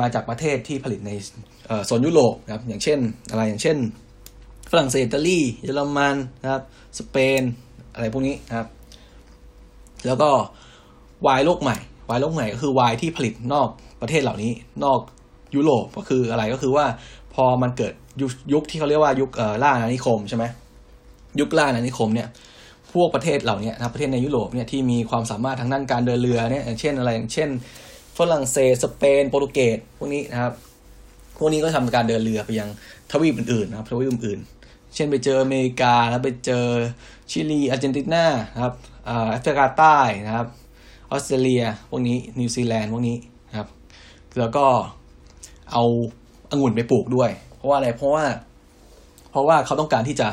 [0.00, 1.10] มาจากประเทศที่ผลิตใน
[1.86, 2.98] โซนยุโรปนะครับอย่างเช่น
[3.30, 3.76] อะไรอย่างเช่น
[4.70, 6.62] ฝรั่งเศสอิตาลีเยอรมันนะครับ
[6.98, 7.42] สเปน
[7.94, 8.68] อะไรพวกนี้นะครับ
[10.06, 10.30] แล้วก็
[11.22, 11.76] ไวน์โลกใหม่
[12.06, 13.68] ไวน์โลกใหม่ก็คือไวน์ที่ผลิตนอก
[14.02, 14.52] ประเทศเหล่านี้
[14.84, 15.00] นอก
[15.54, 16.86] ยุโรปก็คืออะไรก็คือว่า
[17.34, 17.92] พอมันเกิด
[18.52, 19.30] ยุคที่เขาเรียกว่ายุค
[19.62, 20.44] ล่าอาณานิคมใช่ไหม
[21.40, 22.28] ยุคล่าอาณานิคมเนี่ย
[22.92, 27.48] พวกประเทศเหล่านี้นะประเทศในยุโรปเนี่ยที่มีความสามารถทางด้านการเดินเรือเนี่ยอย่างเช่นอะไรอย่างเช่น
[28.18, 30.54] ฝรั่งเศสสเปนโปรตุเกสพวกนี้นะครับ
[31.38, 32.68] พวกนี้ก็ทำการเดินเรือไปยัง
[33.10, 36.64] ทวีปอื่นๆนะครับทวีปอื่นๆ เช่นไปเจออเมริกาแล้วไปเจอ
[37.30, 38.24] ชิลีอาร์เจนตินา
[38.62, 40.48] ครับแอฟริกาใต้นะครับ
[41.10, 43.16] ออสเตรเลียพวกนี้นิวซีแลนด์พวกนี้
[43.48, 43.68] นะครับ
[44.38, 44.64] แล้วก็
[45.72, 45.84] เอา
[46.50, 48.24] องุ่นไปปลูกด้วย เพราะว่าอะไรเพราะว่า
[49.30, 50.28] เพราะว่าเขาต้องการที่จะ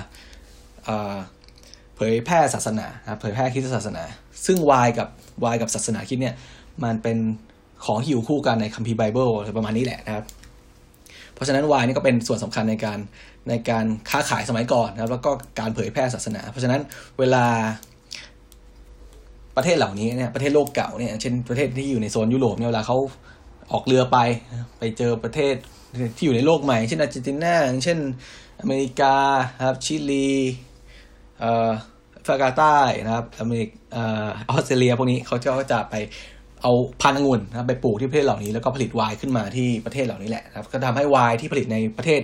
[1.95, 2.87] เผยแพร่ศาสนา
[3.19, 4.03] เผยแพร่คริสตศาสนา
[4.45, 6.35] ซึ่งไวน์กับไวน์กับศาสนาคริสต์เนี่ย
[6.83, 7.17] มันเป็น
[7.85, 10.25] ของที่อยู่คู่กันในคัมภีร์ไบเบิลประมาณนี้แหละนะครับ
[11.33, 12.99] เพราะฉะนั้นวายนี่ก็เป็นส่วนสำคัญในการ
[13.49, 16.81] ในการค้าขายสมัยก่อนนะครับ แล้วก็การเผยแพร่ศาสนา เพราะฉะนั้น
[17.19, 17.45] เวลา
[19.57, 22.97] ประเทศเหล่านี้เนี่ยประเทศโลกเก่าเนี่ยเช่นประเทศที่อยู่ในโซนยุโรปเนี่ยเวลาเขา
[23.71, 24.17] ออกเรือไป
[24.79, 25.55] ไปเจอประเทศ
[26.15, 27.99] ที่อยู่ในโลกใหม่ เช่นอาร์เจนตินาเช่น
[28.61, 29.15] อเมริกา
[29.67, 30.29] ครับชิลี
[31.39, 31.71] เอ่อ
[32.27, 33.99] ฟากาใต้นะครับอเมริกอ
[34.51, 35.95] อสเตรเลียพวกนี้เขาก็จะไป
[36.61, 42.21] เอาพันธุ์องุ่นนะไปปลูกที่ประเทศเหล่านี้แล้วก็ผลิตไวน์ขึ้นมาที่ประเทศเหล่านี้แหละครับก็ทำให้ไวน์ที่ผลิตในประเทศ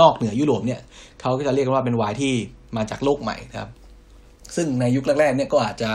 [0.00, 0.80] นอกเหนือยุโรปเนี่ย
[1.20, 2.32] เขาก็จะเรียกว่าเป็นไวน์ที่
[2.76, 3.70] มาจากโลกใหม่นะครับ
[4.56, 5.90] ซึ่งในยุคแรกๆเนี่ยก็อาจจะ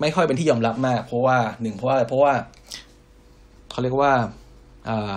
[0.00, 2.32] ไม่ค่อยเป็นที่ยอมรับมาก เพราะว่าหนึ่งเพราะว่าเพราะว่า
[3.70, 4.12] เขาเรียกว่า
[4.88, 5.12] อ่า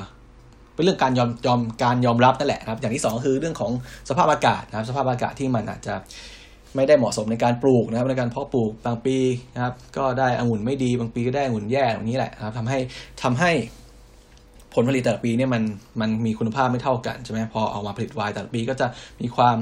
[0.73, 3.71] เป็นเรื่องการยอมยอมการยอมรับนั่นแหละครับ อย่างที่สองคือเรื่องของ
[4.09, 5.95] สภาพอากาศนะครับ สภาพอากาศที่มันอาจจะ
[6.75, 9.17] ไม่ได้เหมาะสมในการปลูกนะครับในการเพาะปลูกบางปี
[9.55, 12.79] นะครับก็ได้องุ่นไม่ดีบางปีก็ได้องุ่นแย่แบบนี้แหละครับทำให้
[13.23, 13.51] ทำให้
[14.73, 15.63] ผลผลิตแต่ละปีเนี่ยมัน
[16.01, 18.87] มันมีคุณภาพไม่เท่ากันใช่ไหมพอเอามาผลิตไวน์แต่ละปีก็จะ
[19.21, 19.57] มีความ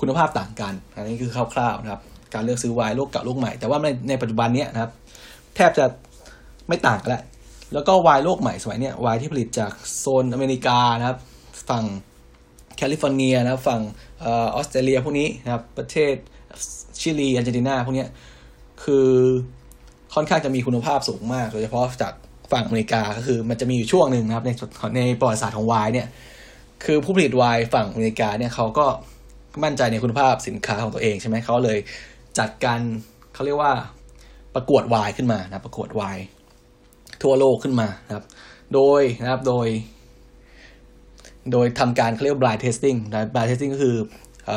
[0.00, 2.02] คุณภาพต่างกัน อันนี้คือคร่าวๆนะครับ
[2.34, 4.90] การเลือกซื้อไวน์โลกเก่าโลกใหม่แต่ว่าในในปัจจุบันเนี้ยนะครับ
[5.56, 5.84] แทบจะ
[6.68, 7.22] ไม่ต่างกันแล้ว
[7.74, 11.18] แล้วก็ไวน์โลกใหม่สมัยเนี้ยไวน์ที่ผลิตจากโซนอเมริกานะครับ
[11.68, 11.84] ฝั่ง
[12.92, 13.80] แคลิฟอร์เนียนะครับฝั่ง
[14.24, 16.14] ออสเตรเลียพวกนี้นะครับประเทศ
[17.00, 18.06] ชิลีอาร์เจนตินาพวกนี้
[18.82, 19.08] คือ
[20.14, 22.12] ค่อนข้างจะมีคุณภาพสูงมาก โดยเฉพาะจาก
[22.52, 24.50] ฝั่งอเมริกาก็คือมันจะมีอยู่ช่วงหนึ่งนะครับใน
[24.96, 26.08] ในประวัติศาสตร์ของไวน์เนี่ย
[26.84, 28.86] คือผู้ผลิตไวน์ฝั่งอเมริกาเนี่ยเขาก็
[29.64, 31.78] มั่นใจในคุณภาพสินค้าของตัวเองใช่ไหมเขาเลย
[32.38, 32.80] จัดการ
[33.34, 33.72] เขาเรียกว่า
[34.54, 36.22] ประกวดไวน์ขึ้นมานะประกวดไวน์
[37.22, 38.24] ทั่วโลกขึ้นมานะครับ
[38.74, 39.66] โดยนะครับโดย
[41.52, 42.98] โดยทำการเขาเรียกว่า blind testing
[43.32, 43.96] blind testing ก็คือ
[44.48, 44.50] อ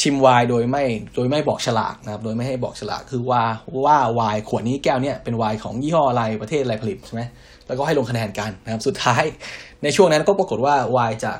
[0.00, 3.42] ชิมไวน์โดยไม่โดยไม่บอกฉลากนะครับ โดยไม่ให้บอกฉลากคือว่า
[3.84, 7.22] ว่าไวน์ขวดนี้แก้วเนี้ยเป็นไวน์ของยี่ห้ออะไรประเทศอะไรผลิตใช่ไหม
[7.66, 9.24] แล้วก็ให้ลงคะแนนกันนะครับ สุดท้าย
[9.82, 11.38] ในช่วงนั้นก็ปรากฏว่าไวน์จาก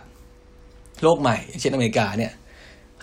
[1.03, 2.33] โลกใหม่เช่นอเมริกาเนี่ย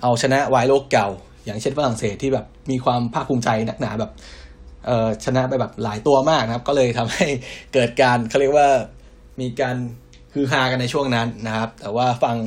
[0.02, 1.10] เอาชนะไวน์โลกเก่า
[1.46, 4.12] อย่างเช่นฝรั่งเศสที่แบบมีความภาคภูมิใจนักหนาแบบ
[4.86, 7.28] เออชนะไปแบบหลายตัวมากนะครับ ก็เลยทำให้
[7.74, 8.70] เกิดการเขาเรียกว่า
[9.42, 9.76] มีการ
[10.34, 12.38] คือฮากันในช่วงนั้นนะครับ แต่ว่าฝั่ง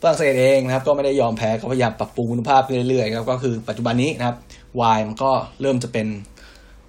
[0.00, 4.36] ฝรั่งเศสเองนะครับ ก็ไม่ได้ยอมแพ้เขาพยายามปรับปรุงคุณภาพเรื่อยๆครับก็คือปัจจุบันนี้นะครับ
[4.80, 5.30] วายมันก็
[5.60, 6.06] เริ่มจะเป็น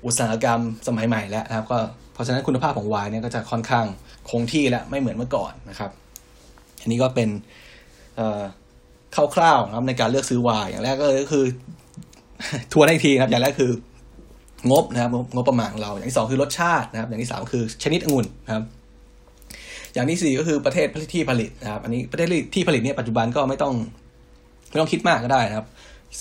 [0.06, 1.78] อุตสาหกรรมสมัยใหม่แล้วนะครับ ก็
[2.14, 3.86] เพราะฉะนั้นคุณภาพของวายเนี่ยก็จะค่อนข้าง
[4.30, 5.92] คงที่และไม่เหมือนเมื่อก่อนนะครับ
[6.82, 7.30] อันนี้ก็เป็น
[9.36, 11.46] คร่าวๆนะครับในการเลือกซื้อวายอย่างแรกก็คือ
[12.72, 13.72] ทัวนอีกทีนะครับ อย่างแรกคือ
[14.72, 18.64] งบนะครับงบประมาณของเรา อย่างที่สองคือรสชาตินะครับ อย่างที่สามคือชนิดองุ่นนะครับ
[19.94, 23.74] อย่างที่สี่ก็คือประเทศที่ผลิตนะครับ อันนี้ประเทศที่ผลิตเนี่ยปัจจุบันก็ไม่ต้อง
[24.70, 25.68] ไม่ต้องคิดมากก็ได้นะครับ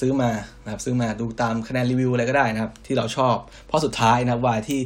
[0.01, 0.31] ซื้อมา
[0.65, 4.81] นะครับซื้อมาดูตามคะแนนรีวิวอะไรก็ได้นะครับ ที่เราชอบ เพราะสุดท้ายนะครับวายที่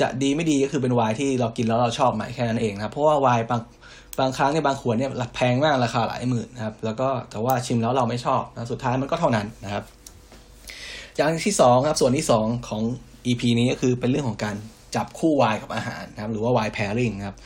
[0.00, 3.60] จะดีไม่ดีก็คือเป็นวายที่เรากินแล้วเราชอบใหมแค่นั้นเองนะครับเพราะว่าวายบาง
[4.20, 9.84] บางครั้งเนี่ยบางขวดเนี่ยแพงมากราคาหลายหมื่นนะครับ แล้วก็แต่ว่าชิมแล้วเราไม่ชอบนะสุดท้ายมันก็เท่านั้นนะครับ
[11.16, 12.82] อย่างที่สองครับส่วนที่สองของ
[13.26, 14.56] EP นี้ก็คือเป็นเรื่องของการ
[14.96, 17.36] จับคู่วายกับอาหารนะครับ หรือว่าวาย pairing ครับ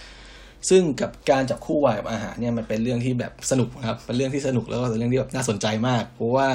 [0.69, 6.49] ซึ่งกับการจับคู่วายกับอาหารเนี่ยมันเป็นเรื่องที่แบบสนุกครับ เป็นเรื่องที่สนุกแล้วก็เป็นเรื่องที่แบบน่าสนใจมาก เพราะว่า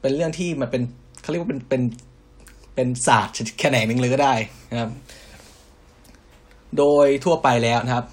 [0.00, 0.82] เป็นเรื่องที่มันเป็น
[1.22, 1.82] เขาเรียกว่าเป็นเป็น
[2.74, 4.34] เป็นศาสตร์แขนงหนึ่งเลยก็ได้
[4.70, 4.90] นะครับ
[6.78, 8.06] โดยทั่วไปแล้วนะครับ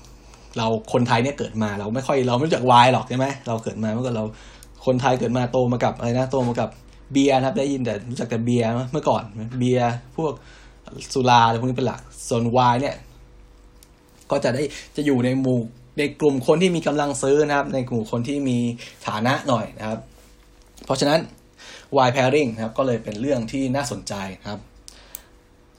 [0.57, 4.25] เราคนไทยเนี่ยเกิดมาเราไม่ค่อยเราไม่รู้จักวายหรอกใช่ไหมเราเกิดมาเมื่อก่อนเรา
[4.85, 6.69] คนไทยเกิดมาโตมากับอะไรนะโตมากับ
[7.13, 9.23] เบียร์นะครับ ได้ยินแต่รู้จักแต่เบียร์เมื่อก่อน
[9.59, 10.33] เบียร์พวก
[11.13, 11.99] สุราอะไรพวกนี้เป็นหลัก
[12.29, 12.95] ส่วนวายเนี่ย
[14.31, 14.63] ก็จะได้
[14.95, 15.59] จะอยู่ในหมู่
[15.97, 18.57] ในกลุ่มคนที่มีกำลังซื้อนะครับ ในกลุ่มคนที่มี
[19.07, 19.99] ฐานะหน่อยนะครับ
[20.85, 21.19] เพราะฉะนั้น
[21.97, 24.61] วายแพริงนะครับ ก็เลยเป็นเรื่องที่น่าสนใจนะครับ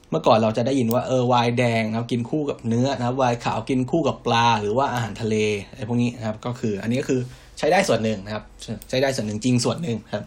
[0.09, 5.35] เมื่อก่อนเราจะได้ยินว่าเออวายแดงนะครับ กินคู่กับเนื้อนะครับวายขาวกินคู่กับปลา หรือว่าอาหารทะเล
[5.69, 7.21] อะไรพวกนี้นะครับ ก็คือ อันนี้ก็คือ
[7.57, 8.43] ใช้ได้ส่วนหนึ่งนะครับ
[8.89, 10.25] ใช้ได้ส่วนหนึ่งจริงส่วนหนึ่งครับ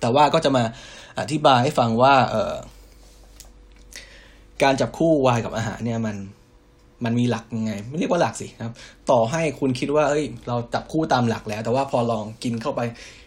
[0.00, 0.64] แต่ว่าก็จะมา
[1.20, 2.52] อธิบายให้ฟังว่าเออ
[4.62, 6.16] การจับคู่วายกับอาหารเนี่ยมัน
[7.04, 8.74] มันมีหลักยังไง ไม่เรียกว่าหลักสิครับ
[9.10, 12.80] ต่อให้คุณคิดว่าเอ้ย เราจับคู่ตามหลักแล้ว แต่ว่าพอลองกินเข้าไป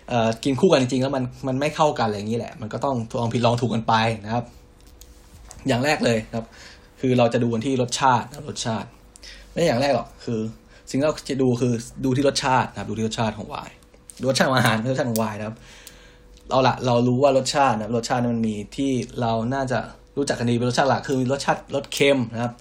[0.10, 3.94] เอ่อกินคู่กันจริงๆแล้วมันมันไม่เข้ากันอะไรอย่างนี้แหละ มันก็ต้องลองผิดลองถูกกันไป
[4.26, 4.44] นะครับ
[5.68, 6.46] อย่างแรกเลยครับ
[7.02, 8.88] คือเราจะดูกันที่รสชาติรสชาติ
[9.52, 10.40] ไม่อย่างแรกหรอกคือ
[10.90, 11.74] สิ่งที่เราจะดูคือ
[12.06, 13.70] ดูที่รสชาตินะครับ ดูที่รสชาติของวาย
[14.28, 15.58] รสชาติอาหารรสชาติของวายนะครับ
[16.50, 19.80] เอาละเรารู้ว่ารสชาตินะรสชาติมันมีที่เราน่าจะ
[20.18, 22.54] รู้จักกันดีเป็นรสชาติหลักคือมีรสชาติรสเค็มนะครับ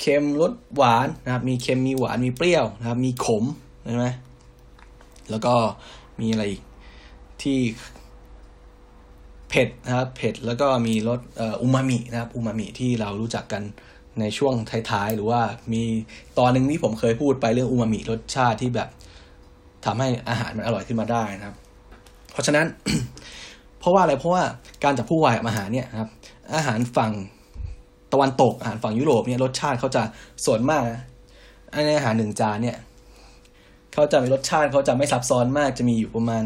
[0.00, 3.44] เค็มรสหวานนะครับ มีเค็มมีหวานมีเปรี้ยวนะครับ มีขม
[3.84, 4.06] ใช่ไหม
[5.30, 5.54] แล้วก็
[6.20, 6.62] มีอะไรอีก
[7.42, 7.58] ที่
[9.48, 11.20] เผ็ดนะครับเผ็ดแล้วก็มีรส
[11.62, 13.62] อูมามินะครับอูมามิที่เรารู้จักกัน
[14.20, 14.54] ในช่วง
[14.90, 15.40] ท้ายๆ หรือว่า
[15.72, 15.82] มี
[16.38, 18.88] ตอนหนึ่งที่ผมเคยพูดไปเรื่องอูมามิรสชาติที่แบบ
[19.84, 21.56] ทำให้อาหารมันอร่อยขึ้นมาได้นะครับ
[22.32, 22.66] เพราะฉะนั้น
[23.80, 24.42] เพราะว่าอะไรเพราะว่า
[24.84, 26.10] การจับผู้วายอาหารเนี่ยครับ
[26.54, 27.12] อาหารฝั่ง
[28.12, 30.02] ตะวันตกอาหารฝั่งยุโรปเนี่ยรสชาติเขาจะ
[30.44, 30.82] ส่วนมาก
[31.86, 32.76] ในอาหารหนึ่งจานเนี่ย
[33.92, 36.44] เขาจะมีรสชาติเขาจะไม่ซับซ้อนมากจะมีอยู่ประมาณ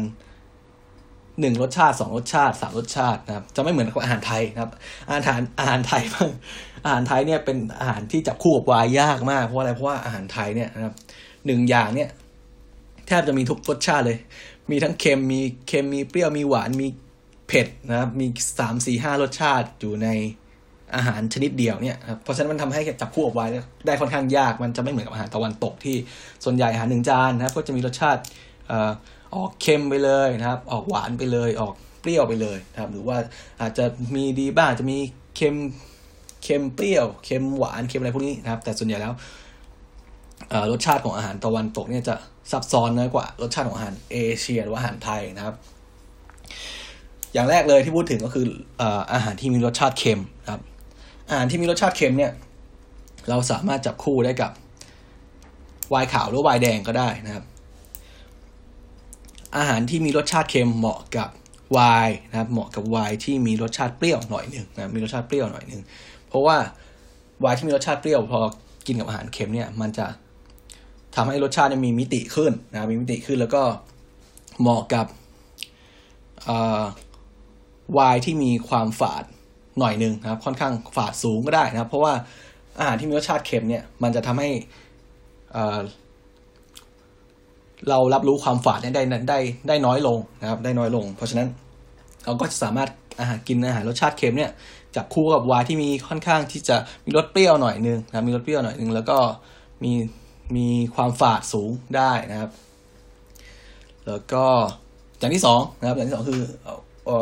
[1.41, 4.71] หนึ่งรสชาติสองรสชาติสามรสชาตินะครับ จะไม่เหมือนกับอาหารไทยนะครับ
[5.07, 6.29] อาหารอาหารไทยบ้าง
[6.85, 10.93] อาหารไทยเนี่ยเป็นอาหารที่จับคู่กับวายยากมากเพราะอะไรเพราะว่าอาหารไทยเนี่ยนะครับ
[11.45, 12.09] หนึ่งอย่างเนี่ย
[13.07, 14.17] แทบจะมีทุกรสชาติเลย
[14.71, 16.87] มีทั้งเค็มมีเค็มมีเปรี้ยวมีหวานมี
[17.51, 18.27] เผ็ดนะครับ มี
[18.59, 20.07] สามสี่ห้ารสชาติอยู่ใน
[20.95, 23.49] อาหารชนิดเดียวเนี่ยครับเพราะฉะนั้นมันทำให้จับคู่กับวาย
[23.87, 25.95] ได้ค่อนข้างยาก มันจะไม่เหมือนกับอาหารตะวันตกที่
[26.43, 28.21] ส่วนใหญ่อาหารหนึ่งจานนะครับก็จะมีรสชาติ
[29.35, 33.17] ออกเค็มไปเลยนะครับ ออกหวานไปเลยออกเปรี้ยวไปเลยนะครับ หรือว่า
[33.61, 33.85] อาจจะ
[34.15, 34.97] มีดีบ้างจะมี
[35.35, 35.55] เค็ม
[36.43, 39.13] เค็มเปรี้ยวเค็มหวานเค็มอะไรพวกนี้นะครับ แต่ส่วนใหญ่แล้ว
[40.71, 42.15] รสชาติของอาหารตะวันตกเนี่ยจะ
[42.51, 45.55] ซับซ้อนน้อยกว่ารสชาติของอาหารเอเชียหรือว่าอาหารไทยนะครับ
[47.33, 48.45] อย่างแรกเลยที่พูดถึงก็คือ
[49.13, 50.61] อาหารที่มีรสชาติเค็มครับ
[51.29, 52.31] อาหารที่มีรสชาติเค็มเนี่ย
[53.29, 54.51] เราสามารถจับคู่ได้กับ
[55.89, 57.43] ไวน์ขาวหรือไวน์แดงก็ได้นะครับ
[59.57, 61.29] อาหารที่มีรสชาติเค็มเหมาะกับ
[61.73, 65.81] ไวน์นะครับ เหมาะกับไวน์ที่มีรสชาติเปรี้ยวหน่อยหนึ่งนะมีรสชาติเปรี้ยวหน่อยหนึ่ง
[66.27, 66.57] เพราะว่า
[67.41, 68.39] ไวน์ที่มีรสชาติเปรี้ยวพอ
[68.87, 70.07] กินกับอาหารเค็มเนี่ย มันจะ
[71.15, 73.63] ทำให้รสชาติมีมิติขึ้นนะมีมิติขึ้นแล้วก็
[74.59, 75.05] เหมาะกับ
[77.97, 79.23] วายที่มีความฝาด
[79.79, 82.13] หน่อยหนึ่งนะครับ ค่อนข้างฝาดสูงก็ได้นะครับ เพราะว่า
[82.79, 84.49] อาหารที่มีรสชาติเค็มเนี่ย มันจะทำให้
[87.89, 91.47] เรารับรู้ความฝาดได้ได้ได้ได้น้อยลงนะครับ ได้น้อยลง เพราะฉะนั้น
[92.25, 92.89] เราก็จะสามารถ
[93.19, 94.51] อาหารกินอาหารรสชาติเค็มเนี่ย
[94.95, 99.17] จับคู่กับวายที่มีค่อนข้างที่จะมีรสเปรี้ยวหน่อยนึงนะมีรสเปรี้ยวหน่อยนึงแล้วก็
[99.83, 99.91] มี
[100.55, 102.51] มีความฝาดสูงได้นะครับ
[104.07, 104.45] แล้วก็
[105.19, 106.41] อย่างที่สองนะครับอย่างที่สองคือ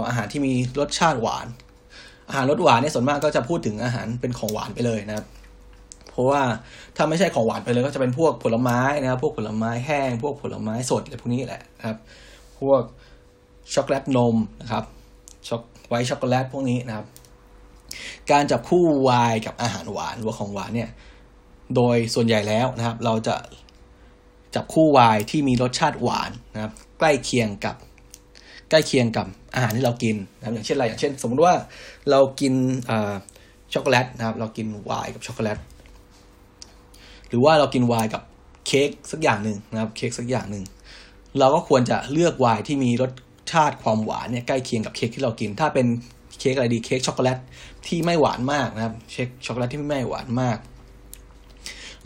[0.07, 1.47] อาหารที่มีรสชาติหวาน
[2.29, 5.25] อาหารรสหวานเนี่ยส่วนมากก็จะพูดถึงอาหารเป็นของหวานไปเลยนะครับ
[6.09, 6.41] เพราะว่า
[6.95, 11.97] ถ้าไม่ใช่ของหวานไปเลย ก็จะเป็นพวกผลไม้นะครับ พวกผลไม้แห้ง พวกผลไม้สดอะไรพวกนี้แหละครับ
[12.59, 12.81] พวก
[13.73, 14.83] ช็อกโกแลตนมนะครับ
[15.47, 17.05] ช็อก white chocolate พวกนี้นะครับ
[18.31, 20.89] การจับคู่ไวน์กับอาหารหวานหรือของหวานเนี่ย
[21.75, 23.35] โดยส่วนใหญ่แล้วนะครับ เราจะ
[24.55, 27.75] จับคู่ไวน์ที่มีรสชาติหวานนะครับ ใกล้เคียงกับ
[28.69, 31.53] ใกล้เคียงกับอาหารที่เรากินนะครับอย่างเช่นอะไรอย่างเช่น สมมติว่า
[32.09, 32.53] เรากิน
[33.73, 35.57] ช็อกโกแลตนะครับ เรากินไวน์กับช็อกโกแลต
[37.29, 38.21] หรือว่าเรากินวายกับ
[38.67, 40.63] เค้กสักอย่างหนึ่งนะครับเค้กสักอย่างหนึ่ง
[41.39, 43.11] เราก็ควรจะเลือกวายที่มีรส
[43.51, 45.87] ชาติความหวานเนี่ยใกล้เคียงกับเค้กที่เรากิน ถ้าเป็น
[46.39, 47.37] เค้กอะไรดีเค้กช็อกโกแลต
[47.87, 50.57] ที่ไม่หวานมากนะครับเค้กช็อกโกแลตที่ไม่หวานมาก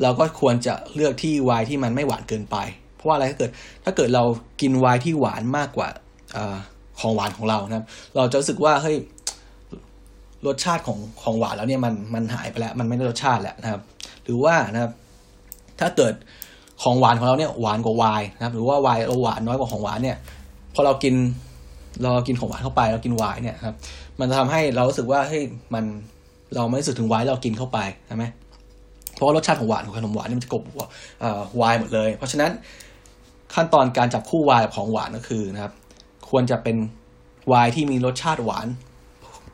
[0.02, 2.58] เราก็ควรจะเลือกที่ไวน์ที่มันไม่หวานเกินไป
[2.96, 3.52] เพราะว่าอะไรถ้าเกิด
[3.84, 4.24] ถ้าเกิดเรา
[4.62, 5.88] กินไวน์ที่หวานมากกว่า
[6.36, 6.38] อ
[7.00, 8.98] ของหวานของเรานะครับ เราจะรู้สึกว่าเฮ้ย
[10.48, 13.82] รสชาติของของหวานแล้วเนี่ยมันมันหายไปแล้ว มันไม่ได้รสชาติแล้วนะครับ
[14.24, 14.92] หรือว่านะครับ
[15.80, 16.14] ถ้าเกิด
[16.84, 20.18] ของหวานของเราเนี่ยหวานกว่าวน์นะครับ หรือว่าวน์เราหวานน้อยกว่าของหวานเนี่ย
[20.74, 21.16] พอเรากิน
[22.02, 23.76] เรากินของหวานเข้าไปเรากินวน์เนี่ยครับ
[24.20, 25.44] มันจะทำให้เรารู้สึกว่าเฮ้ย
[25.74, 25.86] มัน
[26.56, 28.26] เราไม่รู้สึกถึงวน์เรากินเข้าไปใช่ไหม
[29.14, 30.64] เพราะรสชาติของหวานของขนมหวานนี่มันจะกบ
[31.62, 32.52] วายหมดเลย เพราะฉะนั้น
[33.56, 35.74] ขั้นตอนการจับคู่วายของหวานก็คือนะครับ
[36.36, 36.78] ควรจะเป็น
[37.52, 38.68] วายที่มีรสชาติหวาน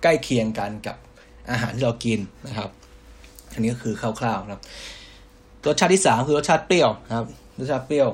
[0.04, 0.96] ใกล้เคียงกันกับ
[1.52, 2.70] อาหารที่เรากินนะครับ
[3.54, 4.62] อันนี้ก็คือคร่าวๆนะครับ
[5.68, 7.28] รสชาติที่สามคือรสชาติเปรี้ยวนะครับ
[7.60, 8.10] รสชาติเปรี้ยว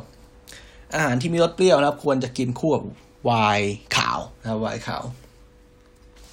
[0.95, 2.83] อาหารที่มีรสเปรี้ยวนะครับ ควรจะกินคู่กับ
[3.29, 3.61] วาย
[3.95, 5.03] ขาวนะครับวายขาว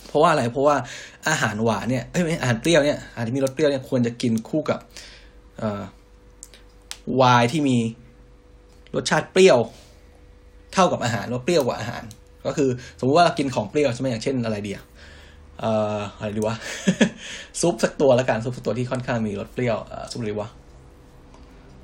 [0.07, 0.77] เพราะว่าอะไรเพราะว่า
[1.29, 4.79] อาหารหวานเนี่ยไม่อาหารเปรี้ยวเนี่ยอาหารที่มีรสเปรี้ยวเนี่ยควรจะกินคู่กับ
[7.21, 7.79] วายที่มี
[8.95, 9.59] รสชาติเปรี้ยว
[10.73, 12.03] เท่ากับอาหารรสเปรี้ยวกว่าอาหาร
[12.47, 14.83] ก็คือสมมติว่าเรากินของเปรี้ยวใช่ไหมอย่างเช่นอะไรเดียว
[15.61, 16.57] เอ่ออะไรดีวะ
[17.61, 19.77] ซุปสักตัวแล้วกันซุปสักตัวที่ค่อนข้างมีรสเปรี้ยว
[20.11, 20.51] ซุปอะไรวะ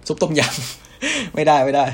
[0.06, 1.86] ซุปต้มยำไม่ได้ไม่ได้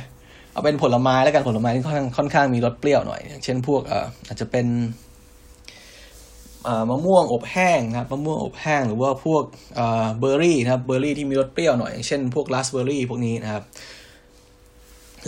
[0.53, 4.67] เอาเป็นผลไม้แล้วกันผลไม้ที่ค่อนข้างค่อนข้างมีรสเปรี้ยวหน่อยอย่างเช่นพวกเอ่ออาจจะเป็น
[6.91, 9.45] มะม่วงอบแห้งนะครับมะม่วงอบแห้งหรือว่าพวก
[10.19, 13.65] เบอร์รี่นะครับเบอร์รี่ที่มีรสเปรี้ยวหน่อยอย่างเช่นพวกราสเบอร์รี่พวกนี้นะครับ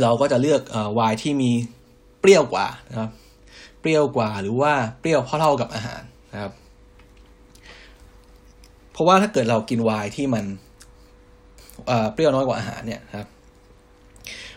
[0.03, 0.63] เราก็จะเลือก
[0.95, 1.51] ไวน์ที่มี
[2.21, 3.11] เปรี้ยวกว่านะครับ
[3.87, 6.53] ปรี้ยวกว่า หรือว่าเปรี้ยวเท่ากับอาหารนะครับ
[8.93, 10.45] เพราะว่าถ้าเกิดเรากินไวน์ที่มัน
[12.13, 13.29] เปรี้ยวน้อยกว่าอาหารเนี่ยครับ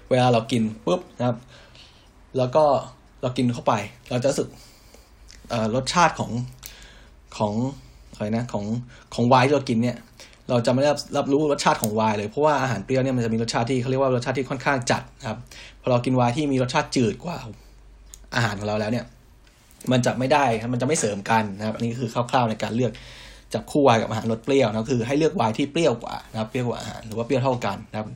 [0.09, 1.37] เวลาเรากินปุ๊บนะครับ
[2.37, 2.63] แล้วก็
[3.21, 3.73] เรากินเข้าไป
[4.09, 4.49] เราจะรู้สึก
[5.75, 6.31] รสชาติของ
[7.37, 7.53] ของ
[8.13, 8.65] อะไรนะของ
[9.13, 9.97] ของไวน์ที่เรากินเนี่ย
[10.49, 15.37] เราจะไม่ได้รับรู้รสชาติของไวน์เลยเพราะว่าอาหารเปรี้ยวเนี่ยมันจะมีรสชาติที่เขาเรียกว่ารสชาติที่ค่อนข้างจัดครับ
[15.81, 17.37] พอเรากินไวน์ที่มีรสชาติจืดกว่า
[18.35, 19.05] อาหารของเราแล้วเนี่ย
[19.91, 22.91] มันจะไม่ได้ครับมันจะไม่เสริมกันนะครับอันนี้คือคร่าวๆในการเลือก
[23.53, 28.07] จับคู่ไวน์กับอาหารรสเปรี้ยวนะคือให้เลือกไวน์ที่เปรี้ยวกว่านะครับเปรี้ยวกว่าอาหารหรือว่าเปรี้ยวเท่ากันนะครับ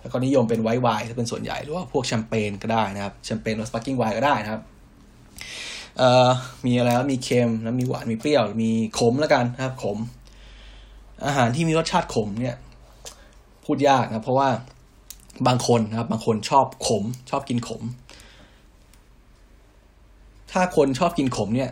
[0.00, 4.62] แล้วก็นิยมเป็นไวน์ไวน์ถ้าเป็นส่วนใหญ่หรือว่าพวกแชมเปญก็ได้นะครับแชมเปญหรือ sparkling wine ก็ได้นะครับ
[5.98, 6.28] เอ่อ
[6.66, 9.98] มีอะไรมีเค็มแล้วมีหวานมีเปรี้ยว มีขมแล้วกันนะครับขม
[11.26, 12.56] อาหารที่มีรสชาติขมเนี่ย
[13.64, 14.48] พูดยากนะเพราะว่า
[15.46, 17.82] บางคนนะครับ บางคนชอบขม ชอบกินขม
[20.52, 21.70] ถ้าคนชอบกินขมเนี่ย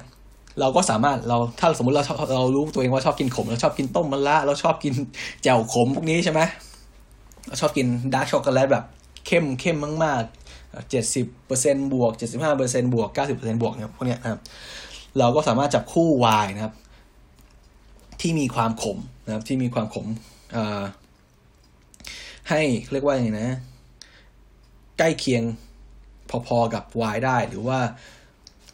[0.61, 2.03] เราก็สามารถเราถ้าสมมติเรา
[2.37, 4.95] เรารู้ตัวเองว่าชอบกินขมเราชอบกินต้มมะระเราชอบกิน
[5.43, 6.41] แจ่วขมพวกนี้ใช่ไหม
[7.47, 8.85] เราชอบกิน dark chocolate แบบ
[9.27, 14.41] เข้มเข้มมากๆเจ็ดสิบเปอร์เซ็นบวกเจ็ดสิบห้าเปอร์เซ็นบวกเก้าสิบเปอร์เซ็นบวกเนี่ยพวกเนี้ยนะครับ
[15.19, 16.75] เราก็สามารถจับคู่วายนะครับ
[18.21, 20.07] ที่มีความขมนะครับ ที่มีความขม
[22.51, 22.61] ให้
[22.93, 23.49] เรียกว่าอย่างนะ
[24.99, 25.43] ใกล้เคียง
[26.47, 27.79] พอๆกับวายได้หรือว่า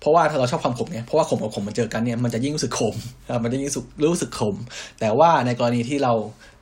[0.02, 2.94] เพราะว่าถ้าเราชอบความขมเนี่ยเพราะว่าขมกับขมมันเจอกันเนี่ยมันจะยิ่งรู้สึกขม
[3.42, 4.56] มันจะยิ่งรู้สึกรู้สึกขม
[5.00, 6.12] แต่ว่าในกรณีที่เรา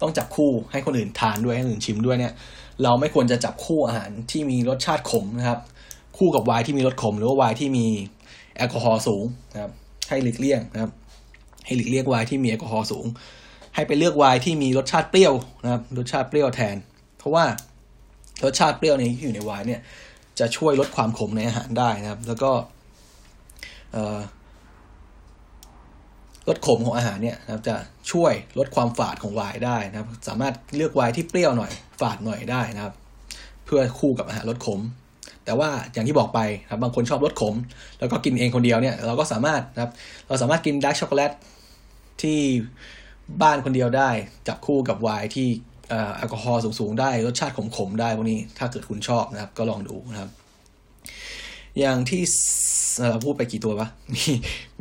[0.00, 2.33] ต้องจับคู่ให้คนอื่นทานด้วยให้คนอื่นชิมด้วยเนี่ย
[2.83, 5.61] เราไม่ควรจะจับคู่อาหารที่มีรสชาติขมนะครับ
[6.18, 7.87] คู่กับไวายที่มีรสขม หรือว่าไวายที่มี
[8.57, 9.72] แอลกอฮอล์สูงนะครับ
[10.09, 10.90] ให้หลีกเลี่ยงนะครับ
[11.66, 13.07] ให้หลีกเลี่ยงไวายที่มีแอลกอฮอล์สูง
[13.74, 16.76] ให้ไปเลือกไวายที่มีรสชาติเปรี้ยวนะครับรสชาติเปรี้ยวแทน
[17.18, 17.44] เพราะว่า
[18.44, 19.81] รสชาติเปรี้ยวในที่อยู่ในวายเนี่ย
[20.38, 22.50] จะช่วยลดความขมในอาหารได้นะครับ แล้วก็
[26.48, 27.74] รสขมของอาหารเนี่ยนะครับจะ
[28.11, 32.94] ช่วยลดความฝาดของไวน์ได้นะครับ สามารถเลือกไวน์ที่เปรี้ยวหน่อยฝาดหน่อยได้นะครับ
[33.64, 34.81] เพื่อคู่กับอาหารรสขม
[35.44, 37.55] แต่ว่าอย่างที่บอกไปครับบางคนชอบรสขม
[37.98, 39.92] แล้วก็กินเองคนเดียวเนี่ยเราก็สามารถนะครับ
[40.29, 41.33] เราสามารถกิน dark chocolate
[42.22, 42.38] ที่
[43.42, 44.11] บ้านคนเดียวได้
[44.48, 45.48] จับคู่กับไวน์ที่
[46.16, 50.31] แอลกอฮอล์สูงๆได้รสชาติขมๆได้พวกนี้ถ้าเกิดคุณชอบนะครับ ก็ลองดูนะครับ
[51.78, 52.22] อย่างที่
[53.11, 54.24] เราพูดไปกี่ตัวปะมี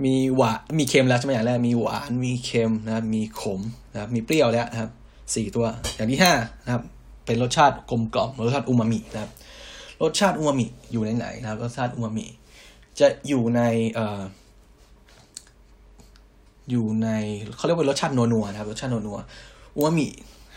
[0.04, 4.92] มีหวานมีเค็มแล้วใช่ไหมอย่างแรกมีหวานมีเค็มนะครับมีขมนะครับมีเปรี้ยวแล้วนะครับ
[5.36, 6.84] สี่ตัว อย่างที่ห้านะครับ
[7.26, 9.32] เป็นรสชาติกลมกล่อมรสชาติอูมามินะครับ
[10.04, 12.26] รสชาติอูมามิอยู่ในไหนนะครับ รสชาติอูมามิ
[13.00, 13.62] จะอยู่ใน
[13.94, 14.22] เอ่อ
[16.70, 17.10] อยู่ใน
[17.56, 20.08] เขาเรียกว่ารสชาตินัวๆนะครับ รสชาตินัวๆอูมามิ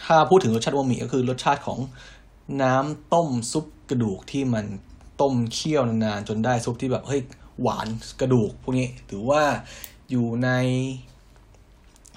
[0.07, 1.79] ถ้าพูดถึงรสชาติอูมามิก็คือรสชาติของ
[2.63, 4.65] น้ำต้มซุปกระดูกที่มัน
[5.21, 7.21] ต้มเคี่ยวนานๆจนได้ซุปที่แบบเฮ้ย
[7.63, 7.87] หวาน
[8.21, 9.43] กระดูกพวกนี้หรือว่า
[10.11, 10.51] อยู่ใน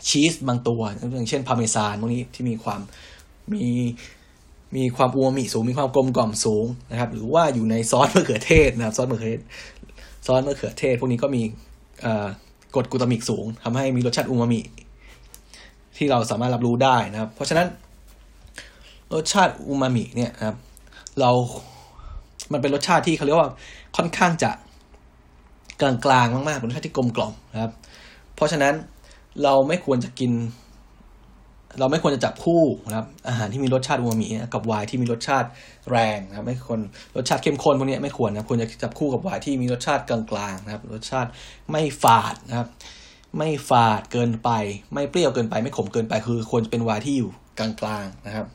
[0.07, 0.81] ชีสบางตัว
[1.15, 2.79] อย่างเช่นพาเมซานพวกนี้ที่มีความ
[3.53, 3.65] มี
[4.75, 9.41] มีความอูมามิสูง มีความกลมกล่อมสูงนะครับ หรือว่าอยู่ในซอสมะเขือเทศนะครับ ซอสมะเขือเทศ
[10.25, 11.41] ซอสมะเขือเทศ พวกนี้ก็มี
[12.75, 14.59] กรดกูตามิกสูงทำให้มีรสชาติอูมามิ
[15.97, 17.67] ที่เราสามารถรับรู้ได้นะครับ เพราะฉะนั้น
[19.13, 20.57] รสชาติอูมามิเนี่ยนะครับ
[21.19, 21.31] เรา
[22.53, 23.49] มันเป็นรสชาติที่เขาเรียกว่า
[23.97, 24.51] ค่อนข้างจะ
[25.81, 25.91] กลา
[26.23, 27.71] งๆมากๆเป็นรสชาติที่กลมกล่อมนะครับ
[28.35, 28.73] เพราะฉะนั้น
[29.43, 30.31] เราไม่ควรจะกิน
[31.79, 35.47] เราไม่ควรจะจับคู่นะครับ อาหารที่มีรสชาติอูมามิกับไวน์ที่มีรสชาติ
[35.91, 36.79] แรงนะครับไม่ควร
[37.15, 40.19] รสชาติเข้มข้นพวกนี้ไม่ควรนะควรจะจับคู่กับไวน์ที่มีรสชาติกลา
[40.51, 41.29] งๆนะครับ รสชาติ
[41.71, 42.67] ไม่ฝาดนะครับ
[43.37, 44.49] ไม่ฝาดเกินไป
[44.93, 47.29] ไม่เปรี้ยวเกินไป ไม่ขมเกินไป คือควรจะเป็นไวน์ที่อยู่
[47.59, 48.47] กลางๆนะครับ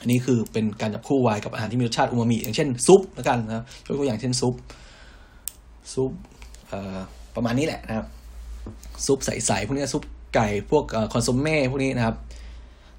[0.00, 4.54] อันนี้คือเป็นการจับคู่ไวน์กับอาหารที่มีรสชาติอูมามิอย่างเช่นซุปแล้วกันนะครับยกตัวอย่างเช่นซุป
[5.94, 6.10] ซุป
[7.36, 8.06] ประมาณนี้แหละนะครับ
[9.06, 10.02] ซุปใสๆพวกนี้ซุป
[10.34, 12.16] ไก่พวกคอนโซมเม่พวกนี้นะครับ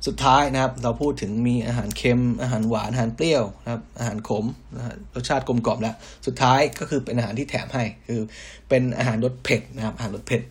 [0.07, 4.83] สุดท้ายนะครับ เราพูดถึงมีอาหารเค็ม อาหารหวาน อาหารเปรี้ยวนะครับ อาหารขมนะ
[5.15, 8.19] รสชาติกลมกล่อมแล้ว สุดท้ายก็คือเป็นอาหารที่แถมให้ คือ
[8.69, 10.41] เป็นอาหารรสเผ็ดนะครับ อาหารรสเผ็ด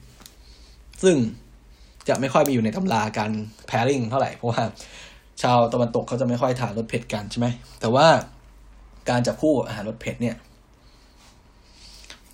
[1.02, 1.16] ซึ่ง
[2.08, 3.32] จะไม่ค่อยมีอยู่ในตำราการ
[3.70, 4.62] pairing เท่าไหร่ เพราะว่า
[5.42, 7.46] ชาวตะวันตกเขาจะไม่ค่อยทานรสเผ็ดกันใช่ไหม
[7.80, 8.06] แต่ว่า
[9.10, 10.36] การจับคู่อาหารรสเผ็ดเนี่ย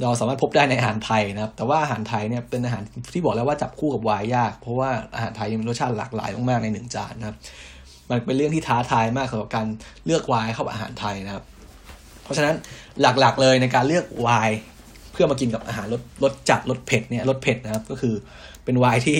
[0.03, 2.83] เราสามารถพบได้ในอาหารไทยนะครับ แต่ว่าอาหารไทยเนี่ยเป็นอาหาร
[3.13, 7.37] ที่บอกแล้วว่าจับคู่กับวายยาก เพราะว่าอาหารไทยมีรสชาติหลากหลายมากๆในหนึ่งจานนะครับ
[8.11, 9.67] มันเป็นเรื่องที่ท้าทายมากสำหรับการ
[10.07, 11.45] เลือกไวน์เข้าอาหารไทยนะครับ
[12.23, 12.55] เพราะฉะนั้น
[13.01, 14.51] หลักๆเลยในการเลือกไวน์
[15.13, 18.15] เพื่อมากินกับอาหารรสรสจัดรสเผ็ดเนี่ยรสเผ็ดนะครับ ก็คือ
[18.65, 19.19] เป็นไวน์ที่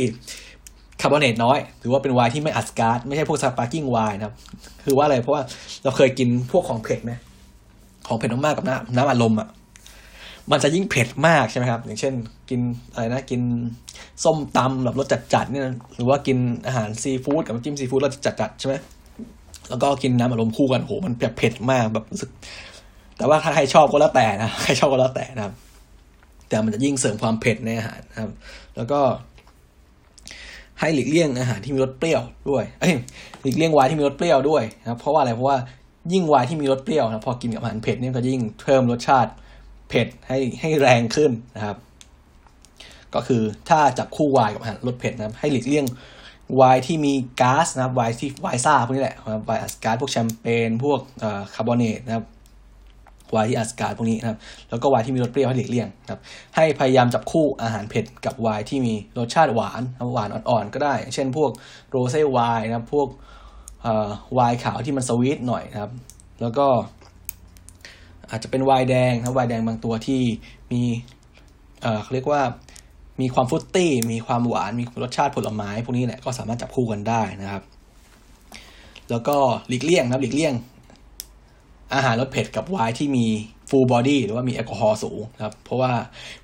[1.01, 4.35] carbonate น้อย หรือว่าเป็นไวน์ที่ไม่อัดก๊าซไม่ใช่พวก sparkling wine นะครับ
[4.85, 5.43] คือว่าอะไรเพราะว่า
[5.85, 7.13] เราเคยกินพวกของเผ็ดไหม
[8.07, 9.49] ของเผ็ดมากๆกับน้ำน้ำอัดลมอะ
[10.51, 12.15] มันจะยิ่งเผ็ดมากใช่ไหมครับ อย่างเช่น
[12.51, 12.61] กิน
[12.93, 13.43] อะไรนะกิน
[14.25, 15.65] ส้มตำแบบรสจัดๆเนี่ย
[15.97, 18.75] หรือว่ากินอาหารซีฟู้ดกับจิ้มซีฟู้ดรสจัดๆใช่ไหม
[19.69, 22.31] แล้วก็กินน้ำอารมคู่กันโหมันแบบเผ็ดมากแบบรู้สึก
[23.17, 25.55] แต่ว่าถ้าใครชอบก็แล้วแต่นะใครชอบก็แล้วแต่นะครับ
[26.49, 28.31] แต่มันจะยิ่งเสริมความเผ็ดในอาหารนะครับ
[28.77, 29.01] แล้วก็
[30.81, 32.95] ให้หลีกเลี่ยงอาหารที่มีรสเปรี้ยวด้วยเอ้ย
[33.43, 35.59] หลีกเลี่ยงไวน์ที่มีรสเปรี้ยวด้วยนะครับเพราะว่าอะไรเพราะว่า
[36.13, 39.31] ยิ่งไวน์ที่มีรสเปรี้ยวนะพอกินกับอาหารเผ็ดเนี่ยก็ยิ่งเพิ่มรสชาติ
[39.89, 41.77] เผ็ดให้ให้แรงขึ้นนะครับ
[43.15, 45.87] ก็คือถ้าจับคู่ไวน์กับอาหารรสเผ็ดนะครับ ให้หลีกเลี่ยง
[46.57, 49.17] ไวน์ที่มีก๊าซนะครับไวน์ที่ไวน์ซ่าพวกนี้แหละ
[49.47, 51.01] ไวน์อัดก๊าซพวกแชมเปญพวก
[51.55, 52.25] carbonate นะครับ
[53.33, 54.39] ไวน์ที่อัดก๊าซพวกนี้นะครับ
[54.71, 56.21] แล้วก็ไวน์ที่มีรสเปรี้ยวให้หลีกเลี่ยงครับ
[56.57, 61.51] ให้พยายามจับคู่อาหารเผ็ดกับไวน์ที่มีรสชาติหวาน หวานอ่อนๆก็ได้ เช่นพวก
[61.91, 63.09] rosé wine นะครับ พวก
[64.35, 65.93] ไวน์ขาวที่มัน sweet หน่อยนะครับ
[66.41, 66.67] แล้วก็
[68.31, 70.23] อาจจะเป็นไวน์แดงนะไวน์แดงบางตัวที่
[70.73, 70.83] มี
[71.83, 72.43] เอ่อเขาเรียกว่า
[73.21, 77.63] มีความ fruity มีความหวาน มีรสชาติผลไม้ พวกนี้แหละก็สามารถจับคู่กันได้นะครับ
[79.11, 79.37] แล้วก็
[79.69, 80.55] หลีกเลี่ยงนะหลีกเลี่ยง
[81.95, 83.27] อาหารรสเผ็ดกับไวน์ที่มี
[83.69, 85.93] full body หรือว่ามีแอลกอฮอล์สูงนะครับเพราะว่า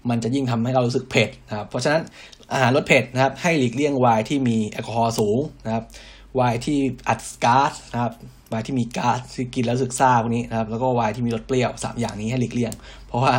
[0.08, 2.02] มันจะยิ่งทำให้เรารู้สึกเผ็ดนะครับเพราะฉะนั้น
[2.52, 5.84] อาหารรสเผ็ดนะครับให้หลีกเลี่ยงไวน์ที่มีแอลกอฮอล์สูงนะครับ
[6.34, 6.78] ไวน์ที่
[7.08, 8.12] อัดก๊าซนะครับ
[8.50, 12.72] ไวน์ที่มีก๊าซที่กินแล้วสึกซ่าพวกนี้นะครับแล้วก็ไวน์ที่มีรสเปรี้ยวสามอย่างนี้ให้หลีกเลี่ยง
[13.08, 13.34] เพราะว่า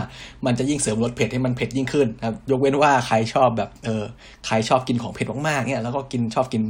[0.45, 4.03] มันจะยิ่งเสริมรสเผ็ดให้มันเผ็ดยิ่งขึ้นนะครับยกเว้นว่าใครชอบแบบเออ
[4.45, 6.63] ใครชอบกินของเผ็ดมากๆเนี่ยแล้วก็กินชอบกิน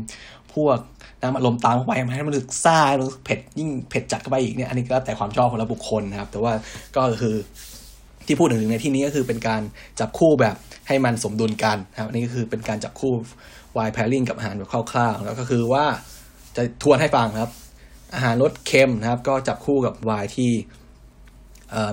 [0.53, 0.77] พวก
[1.27, 6.53] น้ำอัดลมตามเข้าไปให้มันรู้สึกซ่ารู้สึกเผ็ดยิ่งเผ็ดจัดเข้าไปอีกเนี่ยอันนี้ก็แต่ความชอบของเราบุคคลนะครับ แต่ว่า
[6.95, 7.35] ก็คือ
[8.27, 9.61] ที่พูดถึงในที่นี้ก็คือเป็นการ
[9.99, 10.55] จับคู่แบบ
[10.87, 13.13] ให้มันสมดุลกันนะครับอันี่ก็คือเป็นการจับคู่
[13.77, 15.85] วน์แพริงกับอาหารแบบคร่าวๆแล้วก็คือว่า
[16.55, 17.51] จะทวนให้ฟังครับ
[18.15, 20.51] อาหารรสเค็มนะครับ ก็จับคู่กับวน์ที่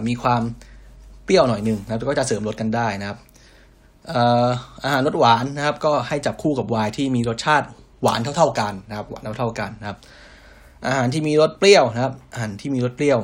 [0.06, 0.42] มีความ
[1.24, 3.18] เปรี้ยวหน่อยหนึ่งนะครับก็จะเสริมรสกันได้นะครับ
[4.84, 7.66] อาหารรสหวานนะครับ ก็ให้จับคู่กับไวน์ที่มีรสชาติ
[8.04, 9.98] หวานเท่าๆกันนะครับ หวานเท่าๆกันนะครับ
[10.86, 13.18] อาหารที่มีรสเปรี้ยวนะครับ อาหารที่มีรสเปรี้ยว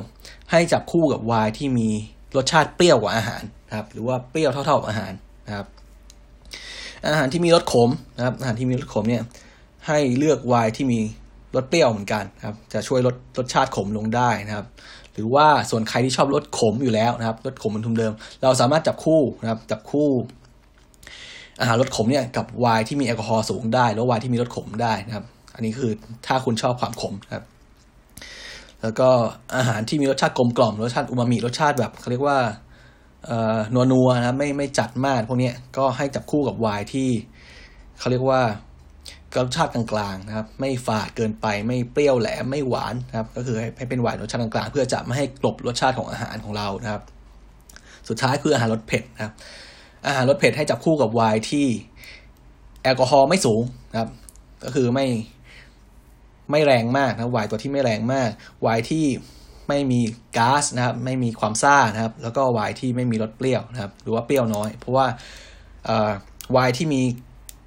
[0.51, 1.87] ให้จับคู่กับไวน์ที่มี
[2.35, 5.13] รสชาติเปรี้ยวกว่าอาหารนะครับ หรือว่าเปรี้ยวเท่าๆกับอาหาร
[5.47, 5.65] นะครับ
[7.13, 9.23] อาหารที่มีรสขมนะครับ อาหารที่มีรสขมเนี่ย
[9.87, 10.99] ให้เลือกไวน์ที่มี
[11.55, 14.65] รสเปรี้ยวเหมือนกันครับ จะช่วยลดรสชาติขมลงได้นะครับ
[15.13, 18.13] หรือว่าส่วนใครที่ชอบรสขมอยู่แล้วนะครับ รสขมเหมือนทุมเดิม
[18.43, 20.07] เราสามารถจับคู่นะครับ จับคู่
[21.61, 25.91] อาหารรสขมเนี่ยกับไวน์ที่มีแอลกอฮอล์สูงได้แล้วไวน์ที่มีรสขมได้นะครับ อันนี้คือ
[26.27, 27.45] ถ้าคุณชอบความขมครับ
[28.81, 29.09] แล้วก็
[29.57, 32.37] อาหารที่มีรสชาติกลมกล่อมรสชาติอูมามิรสชาติแบบเขาเรียกว่า
[33.25, 37.09] เอ่อนัวนัวนะไม่ไม่จัดมากพวกนี้ก็ให้จับคู่กับไวน์ที่
[37.99, 38.41] เขาเรียกว่า
[39.37, 47.01] รสชาติกลางๆนะครับ ไม่ฝาดเกินไปไม่เปรี้ยวแหลมไม่หวานนะครับ ก็คือให้ให้เป็นไวน์รสชาติกลางๆเพื่อจะไม่ให้กลบรสชาติของอาหารของเรานะครับ
[48.09, 49.33] สุดท้ายคืออาหารรสเผ็ดนะครับ
[50.05, 51.67] อาหารรสเผ็ดให้จับคู่กับไวน์ที่
[52.83, 54.09] แอลกอฮอล์ไม่สูงนะครับ
[54.63, 55.07] ก็คือไม่
[56.51, 58.29] ไม่แรงมากนะไวน์ตัวที่ไม่แรงมาก
[58.61, 59.05] ไวน์ที่
[59.67, 60.01] ไม่มี
[60.37, 65.05] ก๊าซนะครับ ไม่มีความซ่านะครับ แล้วก็ไวน์ที่ไม่มีรสเปรี้ยวนะครับ หรือว่าเปรี้ยวน้อย เพราะว่า
[66.51, 67.01] ไวน์ที่มี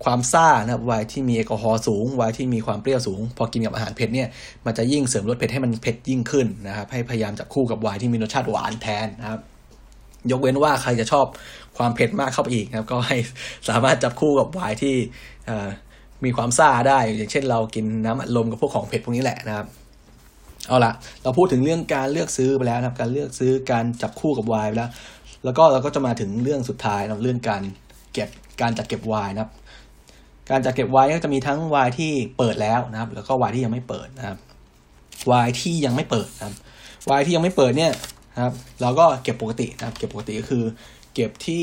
[0.05, 4.28] ความซ่านะครับไวน์ที่มีแอลกอฮอล์สูงไวน์ที่มีความเปรี้ยวสูง พอกินกับอาหารเผ็ดเนี่ย
[4.66, 9.41] มันจะยิ่งเสริมรสเผ็ดให้มันเผ็ดยิ่งขึ้นนะครับ ให้พยายามจับคู่กับไวน์ที่มีรสชาติหวานแทนนะครับ
[10.30, 11.26] ยกเว้นว่าใครจะชอบ
[11.79, 13.16] ความเผ็ดมากเข้าไปอีกนะครับ ก็ให้
[13.68, 14.95] สามารถจับคู่กับไวน์ที่
[16.25, 19.66] มีความซ่าได้ อย่างเช่นเรากินน้ำอัดลมกับพวกของเผ็ดพวกนี้แหละนะครับ
[20.68, 24.91] เอาละเราพูดถึงเรื่องการเลือกซื้อไปแล้วนะครับ การเลือกซื้อการจับคู่กับไวน์ไปแล้ว
[25.45, 27.62] แล้วก็เราก็จะมาถึงเรื่องสุดท้ายนะเรื่องการ
[28.12, 28.29] เก็บ
[28.61, 29.51] การจัดเก็บไวน์นะครับ
[30.51, 34.39] การจัดเก็บไวน์ก็จะมีทั้งไวน์ที่เปิดแล้วนะครับ แล้วก็ไวน์ที่ยังไม่เปิดนะครับ
[35.27, 36.55] ไวน์ที่ยังไม่เปิดนะครับ
[37.07, 37.93] ไวน์ที่ยังไม่เปิดเนี่ย
[38.35, 38.53] นะครับ
[38.83, 40.64] เราก็เก็บปกตินะครับ เก็บปกติก็คือ
[41.15, 41.62] เก็บที่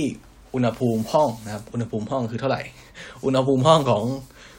[0.54, 2.62] อุณหภูมิห้องนะครับ อุณหภูมิห้องคือเท่าไหร่
[3.26, 4.04] อุณหภูมิห้องของ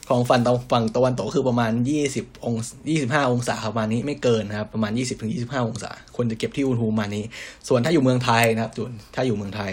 [0.09, 2.55] ของฝั่งตะฝั่งตะวันตกคือประมาณยี่สิบอง
[2.91, 7.25] ยี่สิบห้าองศาประมาณนี้ไม่เกินนะครับ ประมาณยี่สิบถึงยี่สิบห้าองศาควรจะเก็บที่อุณหภูมิประมาณนี้
[7.69, 9.71] ส่วนถ้าอยู่เมืองไทยนะครับส่วนถ้าอยู่เมืองไทย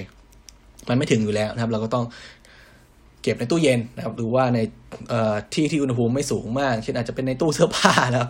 [0.89, 2.05] มันไม่ถึงอยู่แล้วนะครับ เราก็ต้อง
[3.24, 4.59] เก็บในตู้เย็นนะครับ หรือว่าใน
[5.53, 8.30] ที่ที่อุณหภูมิไม่สูงมาก เช่นอาจจะเป็นในตู้เสื้อผ้านะครับ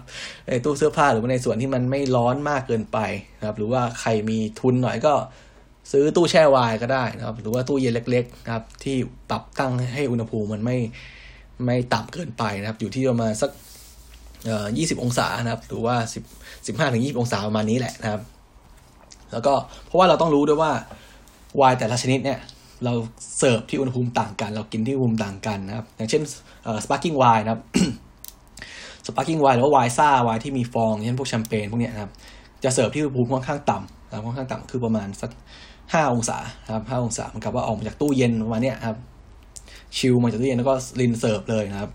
[0.49, 2.97] ในตู้เสื้อผ้าหรือว่าในส่วนที่มันไม่ร้อนมากเกินไป
[3.39, 5.13] นะครับ หรือว่าใครมีทุนหน่อยก็
[5.91, 8.97] ซื้อตู้แช่ไวน์ก็ได้นะครับ หรือว่าตู้เย็นเล็กๆนะครับ ที่
[9.29, 10.77] ปรับตั้งให้อุณหภูมิมันไม่
[11.65, 13.51] ไม่ต่ำเกินไปนะครับ อยู่ที่ประมาณสัก
[14.45, 16.23] เอ่อยี่สิบองศานะครับ หรือว่าสิบ
[16.67, 18.21] สิบห้าถึงยี่สิบองศาประมาณนี้แหละนะครับ
[19.31, 19.53] แล้วก็
[19.85, 20.71] เพราะว่าเราต้องรู้ด้วยว่า
[21.57, 22.39] ไวน์แต่ละชนิดเนี่ย
[22.85, 22.93] เรา
[23.37, 26.21] เสิร์ฟที่อุณหภูมิต่างกัน เรากินที่อุณหภูมิต่างกันนะครับ อย่างเช่น
[26.83, 27.61] sparkling wine นะครับ
[29.07, 32.11] sparkling wine หรือว่าไวน์ซ่าไวน์ที่มีฟองเช่นพวกแชมเปญพวกเนี้ยนะครับ
[32.63, 35.31] จะเสิร์ฟที่อุณหภูมิค่อนข้างต่ำนะค่อนข้างต่ำคือประมาณสัก
[35.93, 36.37] ห้าองศา
[36.73, 38.97] ครับห้าองศาเหมือนกับว่าออกมาจากตู้เย็นประมาณเนี้ยครับ
[39.97, 41.91] chill มาจากตู้เย็นแล้วก็รินเสิร์ฟเลยนะครับ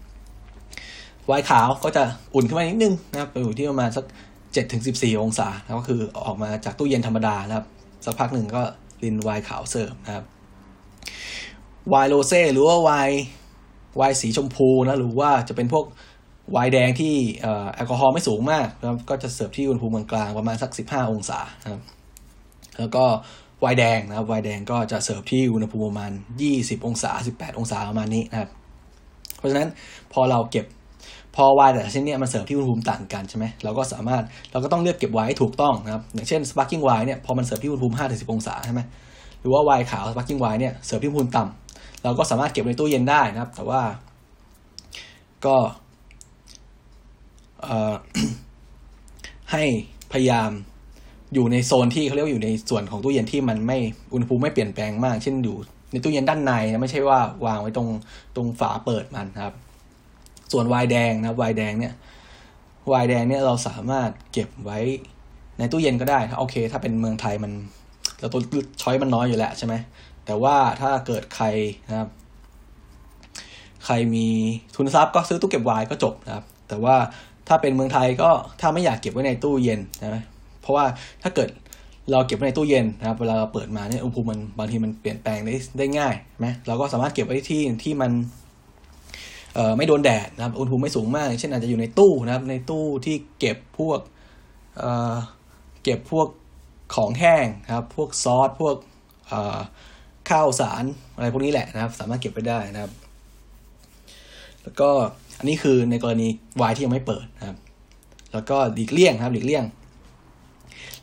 [1.26, 2.02] ไวน์ขาวก็จะ
[2.34, 4.04] อุ่นขึ้นมานิดนึงนะครับไปอยู่ที่ประมาณสัก
[4.38, 7.66] 7ถึง14องศานะก็คือออกมาจากตู้เย็นธรรมดานะครับ
[8.04, 8.62] สักพักหนึ่งก็
[9.02, 10.24] รินไวน์ขาวเสิร์ฟนะครับ
[11.88, 13.22] ไวน์โรเซ่หรือว่าไวน์
[13.96, 15.84] ไวน์สีชมพูนะหรือว่าจะเป็นพวก
[16.52, 17.14] ไวน์แดงที่
[17.74, 21.40] แอลกอฮอล์ไม่สูงมากนะครับก็จะเสิร์ฟที่อุณหภูมิกลางประมาณสัก 15 องศา
[21.70, 21.82] ครับ
[22.78, 23.04] แล้วก็
[23.60, 26.12] ไวน์แดงนะครับไวน์แดงก็จะเสิร์ฟที่อุณหภูมิประมาณ
[26.48, 28.50] 20 องศา 18 องศาประมาณนี้นะครับ
[29.38, 29.68] เพราะฉะนั้น
[30.12, 30.66] พอเราเก็บ
[31.36, 38.80] พอไวน์แต่ละชนิดเนี่ยมันเสิร์ฟที่อุณหภูมิต่างกันใช่ไหมเราก็สามารถเราก็ต้องเลือกเก็บไว้ถูกต้องนะครับ อย่างเช่น sparkling wine เนี่ยพอมันเสิร์ฟที่อุณหภูมิ5-10 องศาใช่ไหม
[39.40, 43.82] หรือว่าไวน์ขาว sparkling wine เนี่ยเสิร์ฟที่อุณหภูมิต่ำเราก็สามารถเก็บในตู้เย็นได้นะครับ แต่ว่า
[45.46, 45.56] ก็
[49.52, 49.64] ให้
[50.12, 50.50] พยายาม
[51.34, 53.78] อยู่ในโซนที่เขาเรียกว่าอยู่ในส่วนของตู้เย็นที่มันไม่
[54.14, 55.56] อุณหภูมิไม่เปลี่ยนแปลงมาก เช่นอยู่
[55.92, 57.88] ในตู้เย็นด้านในนะไม่ใช่ว่าวางไว้ตรง
[58.36, 59.54] ตรงฝาเปิดมันครับ
[60.52, 64.78] ส่วนไวน์แดงนะไวน์แดงเนี่ยไวน์แดงเนี่ยเราสามารถเก็บไว้
[65.58, 67.52] ในตู้เย็นก็ได้ถ้าโอเค ถ้าเป็นเมืองไทยมัน
[68.20, 68.40] เราตัว
[68.82, 69.74] ช้อยมันน้อยอยู่แล้วใช่ไหม
[70.26, 71.46] แต่ว่าถ้าเกิดใคร
[71.88, 72.08] นะครับ
[73.84, 74.26] ใครมี
[74.74, 76.96] ทุนทรัพย์ก็ซื้อตู้เก็บวน์ก็จบนะครับ แต่ว่า
[77.48, 78.30] ถ้าเป็นเมืองไทยก็
[78.60, 80.22] ถ้าไม่อยากเก็บไว้ในตู้เย็นนะ
[80.64, 80.86] เพราะว่า
[81.22, 81.48] ถ้าเกิด
[82.10, 88.12] เราเก็บไว้ในตู้เย็นนะครับ เวลาเราเปิดมาเนี่ยอุณหภูมิมันบางทีมันเปลี่ยนแปลงได้ได้ง่ายไหมเราก็สามารถเก็บไว้ที่ที่มัน
[89.54, 94.00] เอ่อไม่โดนแดดนะครับ อุณหภูมิไม่สูงมาก เช่นอาจจะอยู่ในตู้นะครับ ในตู้ที่เก็บพวก
[94.78, 95.14] เอ่อ
[95.82, 96.28] เก็บพวก
[96.94, 98.76] ของแห้งครับ พวกซอส พวก
[99.28, 99.58] เอ่อ
[100.30, 100.84] ข้าวสาร
[101.16, 102.92] อะไรพวกนี้แหละนะครับ สามารถเก็บไว้ได้นะครับ
[104.62, 104.90] แล้วก็
[105.38, 106.28] อันนี้คือในกรณี
[106.60, 107.56] วายที่ยังไม่เปิดนะครับ
[108.32, 109.64] แล้วก็หลีกเลี่ยงครับหลีกเลี่ยง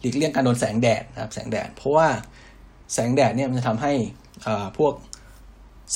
[0.02, 2.08] หลีกเลี่ยงการโดนแสงแดดนะครับแสงแดด เพราะว่า
[2.94, 3.94] แสงแดดเนี่ยมันจะทำให้
[4.78, 4.94] พวก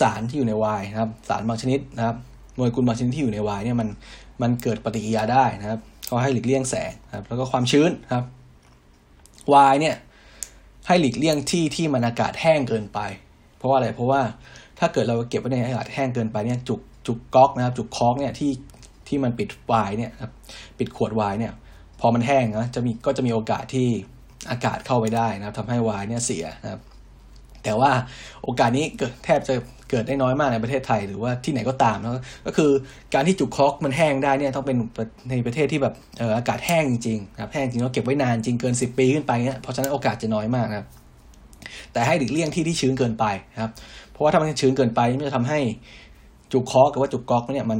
[0.01, 2.15] สารที่อยู่ในวายนะครับ สารบางชนิดนะครับ
[2.55, 3.89] โมเลกุลบางชนิดที่อยู่ในวายเนี่ยมัน
[4.41, 5.79] มันเกิดปฏิกิริยาได้นะครับ
[6.09, 8.25] ก็ให้หลีกเลี่ยงแสงนะครับ แล้วก็ความชื้นครับ
[9.53, 9.95] วายเนี่ย
[10.87, 12.99] ให้หลีกเลี่ยงที่ที่มันอากาศแห้งเกินไป
[13.57, 14.21] เพราะว่าอะไรเพราะว่า
[14.79, 18.51] ถ้าเกิดเราเก็บไว้ในอากาศแห้งเกินไปเนี่ยจุกจุกก๊อกนะครับ จุกคอกเนี่ยที่
[19.07, 20.31] ที่มันปิดวายเนี่ยครับ
[20.79, 21.53] ปิดขวดวายเนี่ย
[22.05, 23.87] อมันแห้งนะจะมีก็จะมีโอกาสที่
[24.51, 26.81] อากาศเข้าไปได้นะครับทำให้วายเนี่ยเสียนะครับ
[27.63, 27.91] แต่ว่า
[28.43, 29.55] โอกาสนี้เกิดแทบจะ
[29.89, 32.71] เกิดได้น้อยมากในประเทศไทยหรือว่าที่ไหนก็ตามนะก็คือ
[33.13, 34.77] การที่จุกคอกมันแห้งได้เนี่ยต้องเป็น
[35.29, 40.87] ในประเทศที่แบบเอออากาศแห้งจริงๆนะครับแห้งจริงแล้วเก็บไว้นานจริงเกินสิบปีขึ้นไปเนี่ยเพราะฉะนั้นโอกาสจะน้อยมากนะครับ
[41.93, 43.71] แต่ให้หลีกเลี่ยงที่ที่ชื้นเกินไปนะครับ
[44.11, 45.59] เพราะว่าถ้ามันชื้นเกินไปมันจะทำให้
[46.51, 47.79] จุกคอกกับว่าจุกก๊อกเนี่ยมัน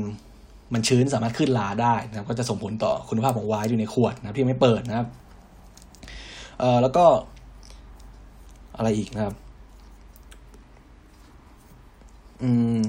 [0.74, 5.08] มันชื้นสามารถขึ้นลาได้นะครับก็จะส่งผลต่อคุณภาพของไวน์อยู่ในขวดนะที่ไม่เปิดนะครับ
[6.60, 7.06] เอ่อแล้วก็
[8.78, 9.36] อะไรอีกนะครับ
[12.44, 12.80] อืม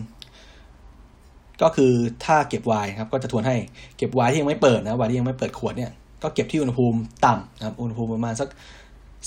[1.62, 1.93] ก็คือ
[2.24, 3.57] ถ้าเก็บไวน์ครับ ก็จะทวนให้
[3.97, 5.91] เก็บไวน์ที่ยังไม่เปิดนะไวน์ที่ยังไม่เปิดขวดเนี่ย
[6.22, 8.49] ก็เก็บที่อุณหภูมิต่ำนะครับ อุณหภูมิประมาณสัก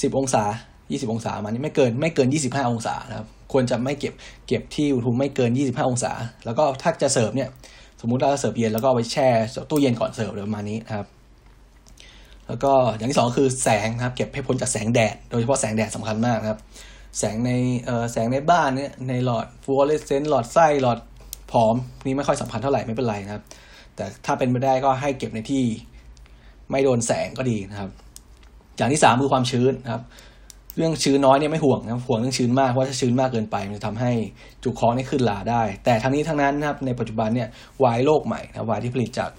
[0.01, 0.43] สิบองศา
[0.91, 4.13] ยี่สิบองศามานี้ไม่เกินไม่เกินยี่สิบห้าองศานะครับ ควรจะไม่เก็บ
[4.47, 6.11] เก็บที่อุณหภูมิไม่เกินยี่สิบห้าองศา
[6.45, 7.49] แล้วก็ถ้าจะเสิร์ฟเนี่ย
[8.01, 9.27] สมมุติเราเสิร์ฟเย็นแล้วก็เอาไปแช่
[9.69, 11.07] ตู้เย็นก่อนเสิร์ฟประมาณนี้นะครับ
[12.47, 16.59] แล้วก็อย่างที่สองคือแสงนะครับ เก็บให้พ้นจากแสงแดด โดยเฉพาะแสงแดดสำคัญมากครับ
[17.19, 17.51] แสงใน
[17.85, 20.99] เอ่อแสงในบ้านเนี่ยในหลอดฟลูออเรสเซนต์หลอดไส้หลอด
[21.51, 21.75] ผอม
[22.05, 23.43] นี่ไม่ค่อยสำคัญเท่าไหร่ไม่เป็นไรนะครับ
[23.95, 25.63] แต่ถ้าเป็นไม่ได้ก็ให้เก็บในที่
[26.71, 27.89] ไม่โดนแสงก็ดีนะครับ
[28.77, 30.03] อย่างที่สามคือความชื้นนะครับ
[30.79, 34.11] เรื่องชื้นน้อยเนี่ยไม่ห่วงนะห่วงเรื่องชื้นมากเพราะถ้าชื้นมากเกินไป มันจะทำให้
[34.63, 37.47] จุกคอนี่ขึ้นลาได้ แต่ทั้งนี้ทั้งนั้นนะครับในปัจจุบันเนี่ย
[37.83, 39.29] วายโลกใหม่นะวายที่ผลิตจาก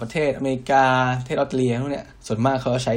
[0.00, 0.84] ประเทศอเมริกา
[1.20, 2.94] ประเทศออสเตรเลียพวกเนี้ยส่วนมากเขาใช้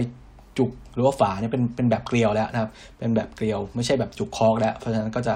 [0.57, 5.33] จุกหรือว่าฝาเนี่ยเป็นเป็นแบบเกลียวแล้วนะครับ เป็นแบบเกลียว ไม่ใช่แบบจุกคอกแล้ว เพราะฉะนั้นก็จะ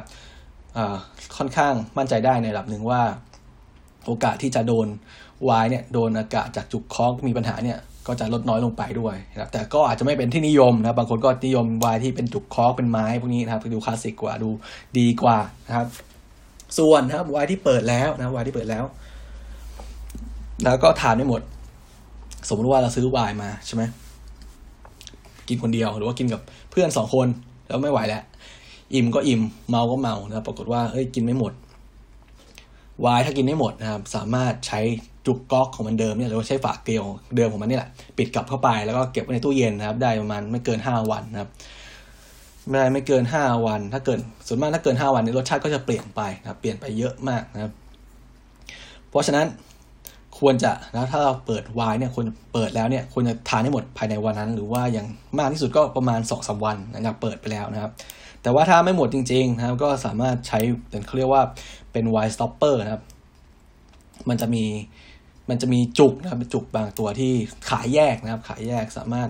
[1.37, 3.01] ค่อนข้างมั่นใจได้ในระดับหนึ่งว่า
[4.05, 4.87] โอกาสที่จะโดน
[5.49, 7.77] วายเนี่ยโดนอากาศจากจุกคอกมีปัญหาเนี่ย
[8.07, 14.49] ก็จะลดน้อยลงไปด้วยนะครับแต่ก็อาจจะไม่เป็นที่นิยมนะบางคนก็นิยมวายที่เป็นจุกคอกเป็นไม้พวกนี้นะครับดูคลาสสิกกว่าดู
[14.99, 15.37] ดีกว่า
[15.67, 15.87] นะครับ
[16.77, 18.83] ส่วนนะครับวายที่เปิดแล้วนะวายที่เปิดแล้ว
[20.63, 21.41] แล้วก็ทานไม่หมด
[22.47, 23.83] สมมติว่าเราซื้อวายมาใช่ไหม
[25.47, 26.41] กินคนเดียวหรือว่ากินกับ
[26.71, 27.27] เพื่อนสองคน
[27.67, 28.23] แล้วไม่ไหวแล้ว
[28.93, 31.53] อิ่มก็อิ่มเมาก็เมานะครับปรากฏว่าเฮ้ยกินไม่หมด
[33.05, 34.79] วายถ้ากินไม่หมดนะครับ สามารถใช้
[35.27, 37.05] จุกก๊อกของมันเดิมเนี่ยหรือว่าใช้ฝาเกลียว
[37.35, 41.49] เดิมของมันนี่แหละปิดกลับเข้าไปแล้วก็เก็บไว้ในตู้เย็นนะครับ ได้ประมาณไม่เกินห้าวันนะครับ
[42.69, 47.71] ไม่ได้ไม่เกินห้าวัน ถ้าเกินส่วนมากถ้าเกินห้าวันนี้รสชาติก็จะเปลี่ยนไปนะครับเปลี่ยนไปเยอะมากนะครับ
[49.09, 49.47] เพราะฉะนั้น
[50.39, 55.07] ควรจะนะถ้าเราเปิดไวน์เนี่ยควรเปิดแล้วเนี่ยควรจะทานให้หมดภายในวันนั้น หรือว่าอย่าง
[55.37, 57.91] มากที่สุดก็ประมาณสองสามวันหลังจากเปิดไปแล้วนะครับ
[58.41, 60.59] แต่ว่าถ้าไม่หมดจริง ๆ นะครับ ก็สามารถใช้
[60.89, 61.43] เป็นเขาเรียกว่า
[61.91, 63.03] เป็น wine stopper นะครับ
[64.29, 64.63] มันจะมี
[65.49, 67.31] มันจะมีจุกนะครับจุกบางตัวที่
[67.69, 69.29] ขายแยกนะครับ ขายแยกสามารถ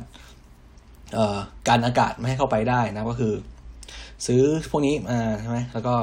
[1.13, 1.38] เอ่อ
[1.68, 3.34] กันอากาศไม่ให้เข้าไปได้นะก็คือ
[4.26, 4.41] ซื้อ
[4.72, 5.93] พวกนี้มาใช่ไหมแล้วก็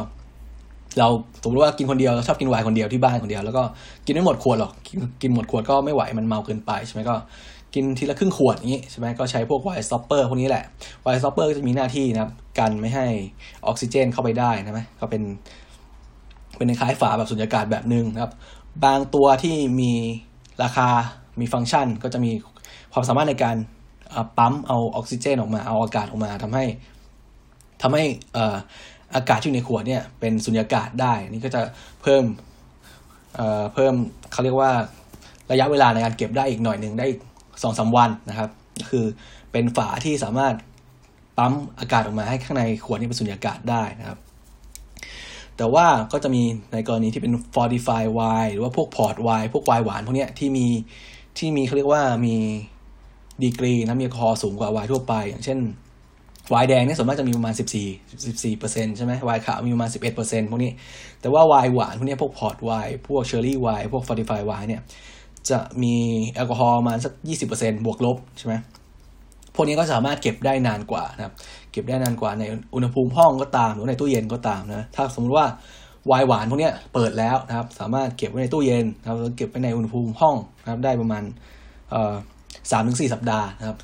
[0.98, 1.08] เรา
[1.42, 3.62] สมมติว่ากินคนเดียวเราชอบกินไวน์คนเดียวที่บ้านคนเดียว แล้วก็
[4.06, 7.14] กินไม่หมดขวดหรอกกินกินหมดขวดก็ไม่ไหวมันเมาเกินไปใช่ไหมก็
[7.74, 10.64] กินทีละครึ่งขวดอย่างนี้ใช่ไหมก็ใช้พวก wine stopper พวกนี้แหละ
[11.02, 13.06] wine stopper ก็จะมีหน้าที่นะครับกันไม่ให้
[13.66, 15.22] ออกซิเจนเข้าไปได้นะไหมก็เป็น
[16.56, 18.32] เป็นคล้ายฝาแบบสุญญากาศแบบหนึ่งนะครับ
[18.84, 19.92] บางตัวที่มี
[20.62, 20.88] ราคา
[21.40, 22.32] มีฟังก์ชัน ก็จะมี
[22.92, 23.56] ความสามารถในการ
[24.38, 26.64] ปั๊มเอาออกซิเจนออกมา เอาอากาศออกมาทำให้
[27.82, 28.04] ทำให้
[29.14, 31.60] อากาศที่อยู่ในขวดเนี่ยเป็นสุญญากาศได้ นี่ก็จะ
[32.02, 32.24] เพิ่ม
[33.74, 33.94] เพิ่ม
[34.32, 34.72] เขาเรียกว่า
[35.50, 37.06] ระยะเวลาในการเก็บได้อีกหน่อยหนึ่งได้
[37.62, 38.50] สองสาวันนะครับ
[38.90, 39.04] คือ
[39.52, 40.54] เป็นฝาที่สามารถ
[41.38, 44.18] ปั๊มอากาศออกมาให้ข้างในขวดนี้เป็นสุญญากาศได้นะครับ
[45.56, 46.42] แต่ว่าก็จะมี
[46.72, 50.66] ในกรณีที่เป็น fortified wine หรือว่าพวก port wine พวกไวน์หวานพวกนี้ที่มี
[51.38, 52.36] ที่มีเขาเรียกว่ามี
[53.42, 55.58] ดีกรีนะมีแอลกอฮอล์สูงกว่าไวน์ทั่วไป อย่างเช่น
[56.50, 57.64] ไวน์แดงเนี่ยส่วนมากจะมีประมาณ 14
[58.10, 60.72] 14เปอร์เซ็นต์ใช่ไหมไวน์ขาวมีประมาณ 11เปอร์เซ็นต์พวกนี้
[61.20, 64.82] แต่ว่าไวน์หวานพวกนี้พวก port wine พวก sherry wine พวก fortified wine เนี่ย
[65.50, 65.94] จะมี
[66.30, 67.12] แอลกอฮอล์มาสัก
[67.50, 68.54] 20%บวกลบใช่ไหม
[69.54, 71.34] พวกนี้ก็สามารถเก็บได้นานกว่านะครับ
[71.72, 72.44] เก็บได้นานกว่าใน
[72.74, 75.46] อุณหภูมิห้องก็ตามหรือในตู้เย็นก็ตามนะ ถ้าสมมติว่า
[76.06, 81.22] ไวน์หวานพวกนี้เปิดแล้วนะครับ สามารถเก็บไว้ในตู้เย็นนะครับเก็บไว้ในอุณหภูมิห้องนะครับ ได้ประมาณ
[82.70, 83.78] สามถึงสี่สัปดาห์นะครับ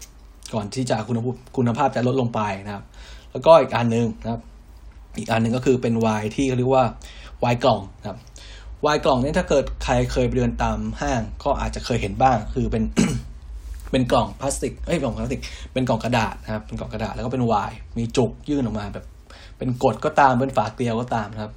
[0.55, 2.85] ก่อนที่จะคุณภาพคุณภาพจะลดลงไปนะครับ
[3.33, 4.41] แล้วก็อีกอันหนึ่งนะครับ
[5.19, 6.85] อีกอันหนึ่งก็คือเป็นไวน์ที่เขาเรียกว่า
[7.41, 8.19] ไวน์กล่องนะครับ
[8.87, 12.83] วายกล่องเนี้ถ้าเกิดใครเคยไปเดินตามห้าง ก็อาจจะเคยเห็นบ้าง คือเป็น
[13.91, 15.41] เป็นกล่องพลาสติกเอ้ยกล่องพลาสติก
[15.73, 19.05] เป็นกล่องกระดาษนะครับ เป็นกล่องกระดาษแล้วก็เป็นวายมีจุกยื่นออกมาแบบ
[19.59, 21.53] เป็นกดก็ตามเป็นฝาเกลียวก็ตามนะครับ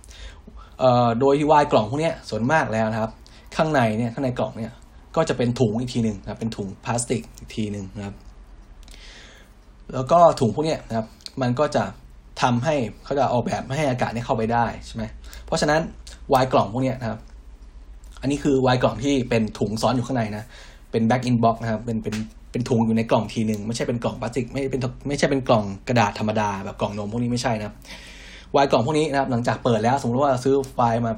[0.80, 3.12] เอ่อโดยที่วายกล่องพวกนี้ส่วนมากแล้วนะครับ
[3.56, 4.72] ข้างในเนี่ยข้างในกล่องเนี่ย
[5.16, 8.16] ก็จะเป็นถุงอีกทีหนึ่งนะครับเป็นถุงพลาสติกอีกทีหนึ่งนะครับ
[9.94, 11.08] แล้วก็ถุงพวกนี้นะครับ
[11.42, 11.84] มันก็จะ
[12.42, 15.04] ทำให้เขาจะออกแบบไม่ให้อากาศเนี่ยเข้าไปได้ใช่ไหม
[15.46, 15.82] เพราะฉะนั้น
[16.34, 17.20] วายกล่องพวกนี้นะครับ
[18.22, 20.44] อันนี้คือไวน์กล่องที่เป็นถุงซ้อนอยู่ข้างในนะ
[20.94, 22.16] เป็น bag in box นะครับเป็นเป็น
[22.52, 27.74] เป็นถุงอยู่ในกล่องทีหนึ่งไม่ใช่เป็นกล่องพลาสติกไม่เป็นไม่ใช่เป็นกล่องกระดาษธรรมดาแบบกล่องนมพวกนี้ไม่ใช่นะ
[28.56, 31.12] ไวน์กล่องพวกนี้นะครับหลังจากเปิดแล้วสมมติว่าซื้อไวน์มา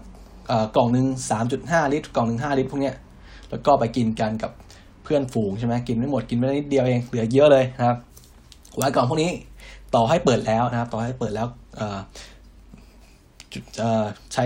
[0.76, 2.91] กล่องหนึ่งสามจุดห้าลิตร กล่องหนึ่งห้าลิตร พวกนี้
[3.49, 4.51] แล้วก็ไปกินกันกับ
[5.03, 7.97] เพื่อนฝูงใช่ไหมกินไม่หมดกินไม่ได้นิดเดียวเองเหลือเยอะเลยนะครับ
[8.80, 9.32] ไวน์กล่องพวกนี้
[9.95, 11.47] ต่อให้เปิดแล้วนะครับ ต่อให้เปิดแล้ว
[14.34, 14.45] ใช้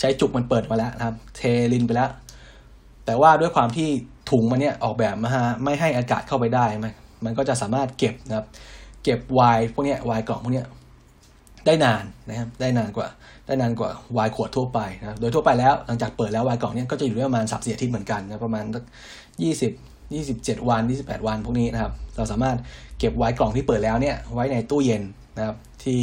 [0.00, 1.42] ใช้จุกมันเปิดมาแล้วนะครับ เท
[1.72, 2.10] ลินไปแล้ว
[3.06, 3.88] แต่ว่าด้วยความที่
[4.32, 6.92] ถุงมันเนี่ยออกแบบมาฮะไม่ให้อากาศเข้าไปได้มัน
[7.24, 8.46] มันก็จะสามารถเก็บนะครับ
[9.04, 10.66] เก็บไวน์พวกเนี้ไวน์กล่องพวกเนี้ย
[11.66, 13.08] ได้นานนะครับได้นานกว่า
[13.46, 18.64] ได้นานกว่าไวน์ขวดทั่วไปนะโดยทั่วไปแล้วหลังจากเปิดแล้วไวน์กล่องเนี่ยก็จะอยู่ได้ประมาณสับเสียทิศเหมือนกันนะประมาณ
[19.42, 19.72] ยี่สิบ
[20.14, 22.56] ยี่สิบเจ็ดวันยี่สิบแปดวันพวกนี้นะครับ เราสามารถ
[22.98, 25.02] เก็บไวน์กล่องที่เปิดแล้วเนี่ยไว้ในตู้เย็น
[25.36, 26.00] นะครับที่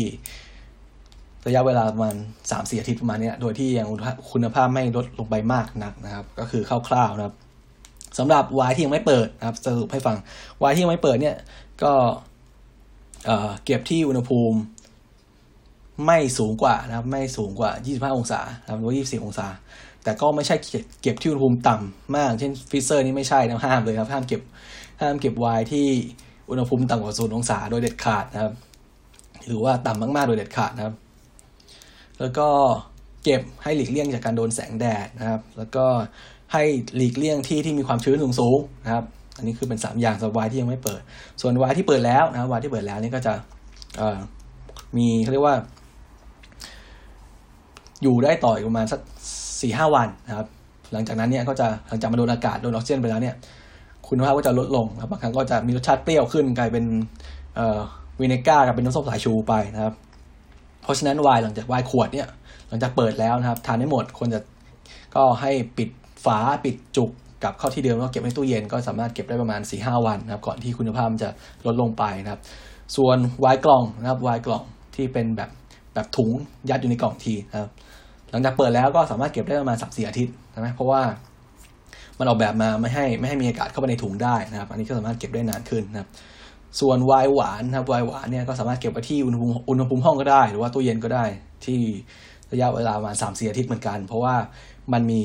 [1.47, 2.15] ระยะเวลาประมาณ
[2.51, 3.88] สามสี่อาทิตย์ประมาณนี้โดยที่ยัง
[4.32, 7.36] คุณภาพไม่ลดลงไปมากนักนะครับ ก็คือคร่าวๆนะครับ
[8.18, 10.18] สำหรับวายที่ยังไม่เปิดนะครับสรุปให้ฟัง
[10.64, 11.36] วายที่ยังไม่เปิดเนี่ย
[11.84, 11.93] ก็
[13.66, 14.57] เก็บที่อุณหภูมิ
[16.05, 17.72] ไม่สูงกว่านะครับ ไม่สูงกว่า
[18.10, 19.47] 25 องศานะครับหรือว่า24 องศา
[20.03, 20.55] แต่ก็ไม่ใช่
[21.01, 24.41] เก็บที่อุณหภูมิต่ำมาก เช่นฟิเซอร์นี่ไม่ใช่นะห้ามเลยครับห้ามเก็บ
[25.01, 25.88] ห้ามเก็บไวน์ที่
[26.49, 28.53] อุณหภูมิต่ำกว่า0องศาโดยเด็ดขาดนะครับ
[29.45, 30.95] หรือว่าต่ำมากๆ โดยเด็ดขาดนะครับ
[32.20, 32.47] แล้วก็
[33.24, 35.86] เก็บให้หลีกเลี่ยงจากการโดนแสงแดดนะครับ แล้วก็
[36.53, 36.63] ให้
[36.95, 39.03] หลีกเลี่ยงที่ที่มีความชื้นสูงสูงนะครับ
[39.37, 41.01] อันนี้คือเป็น 3 อย่างสำหรับวายที่ยังไม่เปิด
[41.41, 43.33] ส่วนวายที่เปิดแล้วนะวายที่เปิดแล้วนี่ก็จะ
[44.97, 45.55] มีเขาเรียกว่า
[48.03, 48.99] อยู่ได้ต่ออีกประมาณสัก
[49.61, 50.47] สี่ห้าวันนะครับ
[50.93, 53.35] หลังจากนั้นเนี่ยก็จะหลังจากมาโดนอากาศโดนออกซิเจนไปแล้วเนี่ย
[54.07, 56.85] คุณภาพก็จะลดลงนะครับบางครั้งก็จะมีรสชาติเปรี้ยวขึ้นกลายเป็น
[58.19, 59.93] วินิก้ากลายเป็นน้ำส้มสายชูไปนะครับ
[60.83, 62.27] เพราะฉะนั้นไวน์หลังจากไวน์ขวดเนี่ย
[62.67, 64.39] หลังจากเปิดแล้วนะครับ ทานได้หมดควรจะ
[65.15, 65.89] ก็ให้ปิด
[66.24, 67.11] ฝาปิดจุก
[67.43, 71.30] กลับเข้าที่เดิมแล้วเก็บในตู้เย็นก็สามารถเก็บได้ประมาณ4ีหวันนะครับก่อนที่คุณภาพมันจะ
[71.65, 72.41] ลดลงไปนะครับ
[72.95, 74.63] ส่วนไวกล่องนะครับไวกล่อง
[74.95, 75.49] ที่เป็นแบบ
[75.93, 76.30] แบบถุง
[76.70, 77.70] ยัดอยู่ในกล่องทีนะครับ
[78.32, 81.01] หลังจากเปิดแล้วก็สามารถเก็บได้ประมาณสักสี่อาทิตย์ใช่ไหมเพราะว่า
[82.20, 86.09] มันออกแบบมาไม่ให้ไม่ให้มีอากาศเข้าไปในถุงได้นะครับ อันนี้ก็สามารถเก็บได้นานขึ้นนะครับ
[86.80, 91.26] ส่วนไวน์หวานนะครับไวน์หวานเนี่ยก็สามารถเก็บไว้ที่อุณหภูมิอุณหภูมิห้องก็ได้ หรือว่าตู้เย็นก็ได้
[91.65, 91.80] ที่
[92.51, 94.36] ระยะเวลาประมาณสามสี่อาทิตย์เหมือนกัน เพราะว่า
[94.93, 95.24] มันมี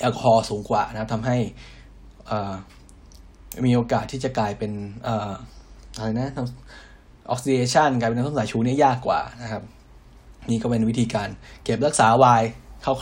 [0.00, 1.36] แอลกอฮอล์สูงกว่านะครับทำให้
[3.66, 4.72] มีโอกาสที่จะกลายเป็น
[5.96, 6.28] อะไรนะ
[7.30, 9.62] ออกซิเดชันกลายเป็นน้ำส้มสายชูนี่ยากกว่านะครับ
[10.50, 11.28] นี่ก็เป็นวิธีการ
[11.64, 12.48] เก็บรักษาไวน์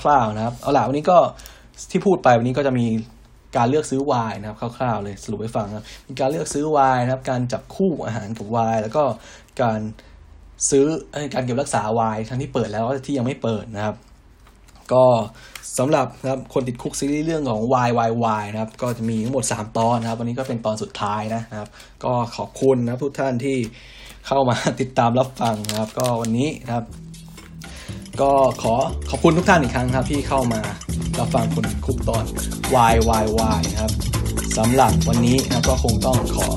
[0.03, 1.19] คร่าวๆนะครับ เอาล่ะวันนี้ก็
[1.91, 2.87] ที่พูดไปวันนี้ก็จะมี
[3.57, 9.03] การเลือกซื้อไวน์นะครับคร่าวๆเลยสรุปให้ฟังนะครับมีการเลือกซื้อไวน์นะครับ การจับคู่อาหารกับไวน์แล้วก็
[9.63, 9.81] การ
[10.71, 10.85] ซื้อ
[11.35, 13.97] การเก็บรักษาไวน์ทั้งที่เปิดแล้วที่ยังไม่เปิดนะครับ
[14.93, 15.05] ก็
[15.79, 18.11] สำหรับนะครับคนติดคุกซีรีส์เรื่องของ Y Y
[18.41, 21.69] Y นะครับก็จะมีทั้งหมด 3 ตอนนะครับ วันนี้ก็เป็นตอนสุดท้ายนะครับ
[22.05, 23.57] ก็ขอบคุณนะทุกท่านที่
[24.27, 26.85] เข้ามาติดตามรับฟังนะครับ ก็วันนี้นะครับ
[28.21, 28.33] ก็
[28.63, 28.75] ขอ
[29.11, 30.61] ขอบคุณทุกท่านอีกครั้งครับที่เข้ามา
[31.19, 32.25] รับฟังคนติดคุกตอน
[32.93, 33.25] Y Y
[33.59, 33.93] Y นะครับ
[34.59, 36.49] สำหรับวันนี้นะครับก็คงต้องขอ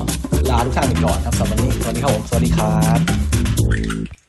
[0.50, 4.21] ลาทุกท่านไปก่อนครับสำหรับวันนี้สวัสดีครับผมสวัสดีครับ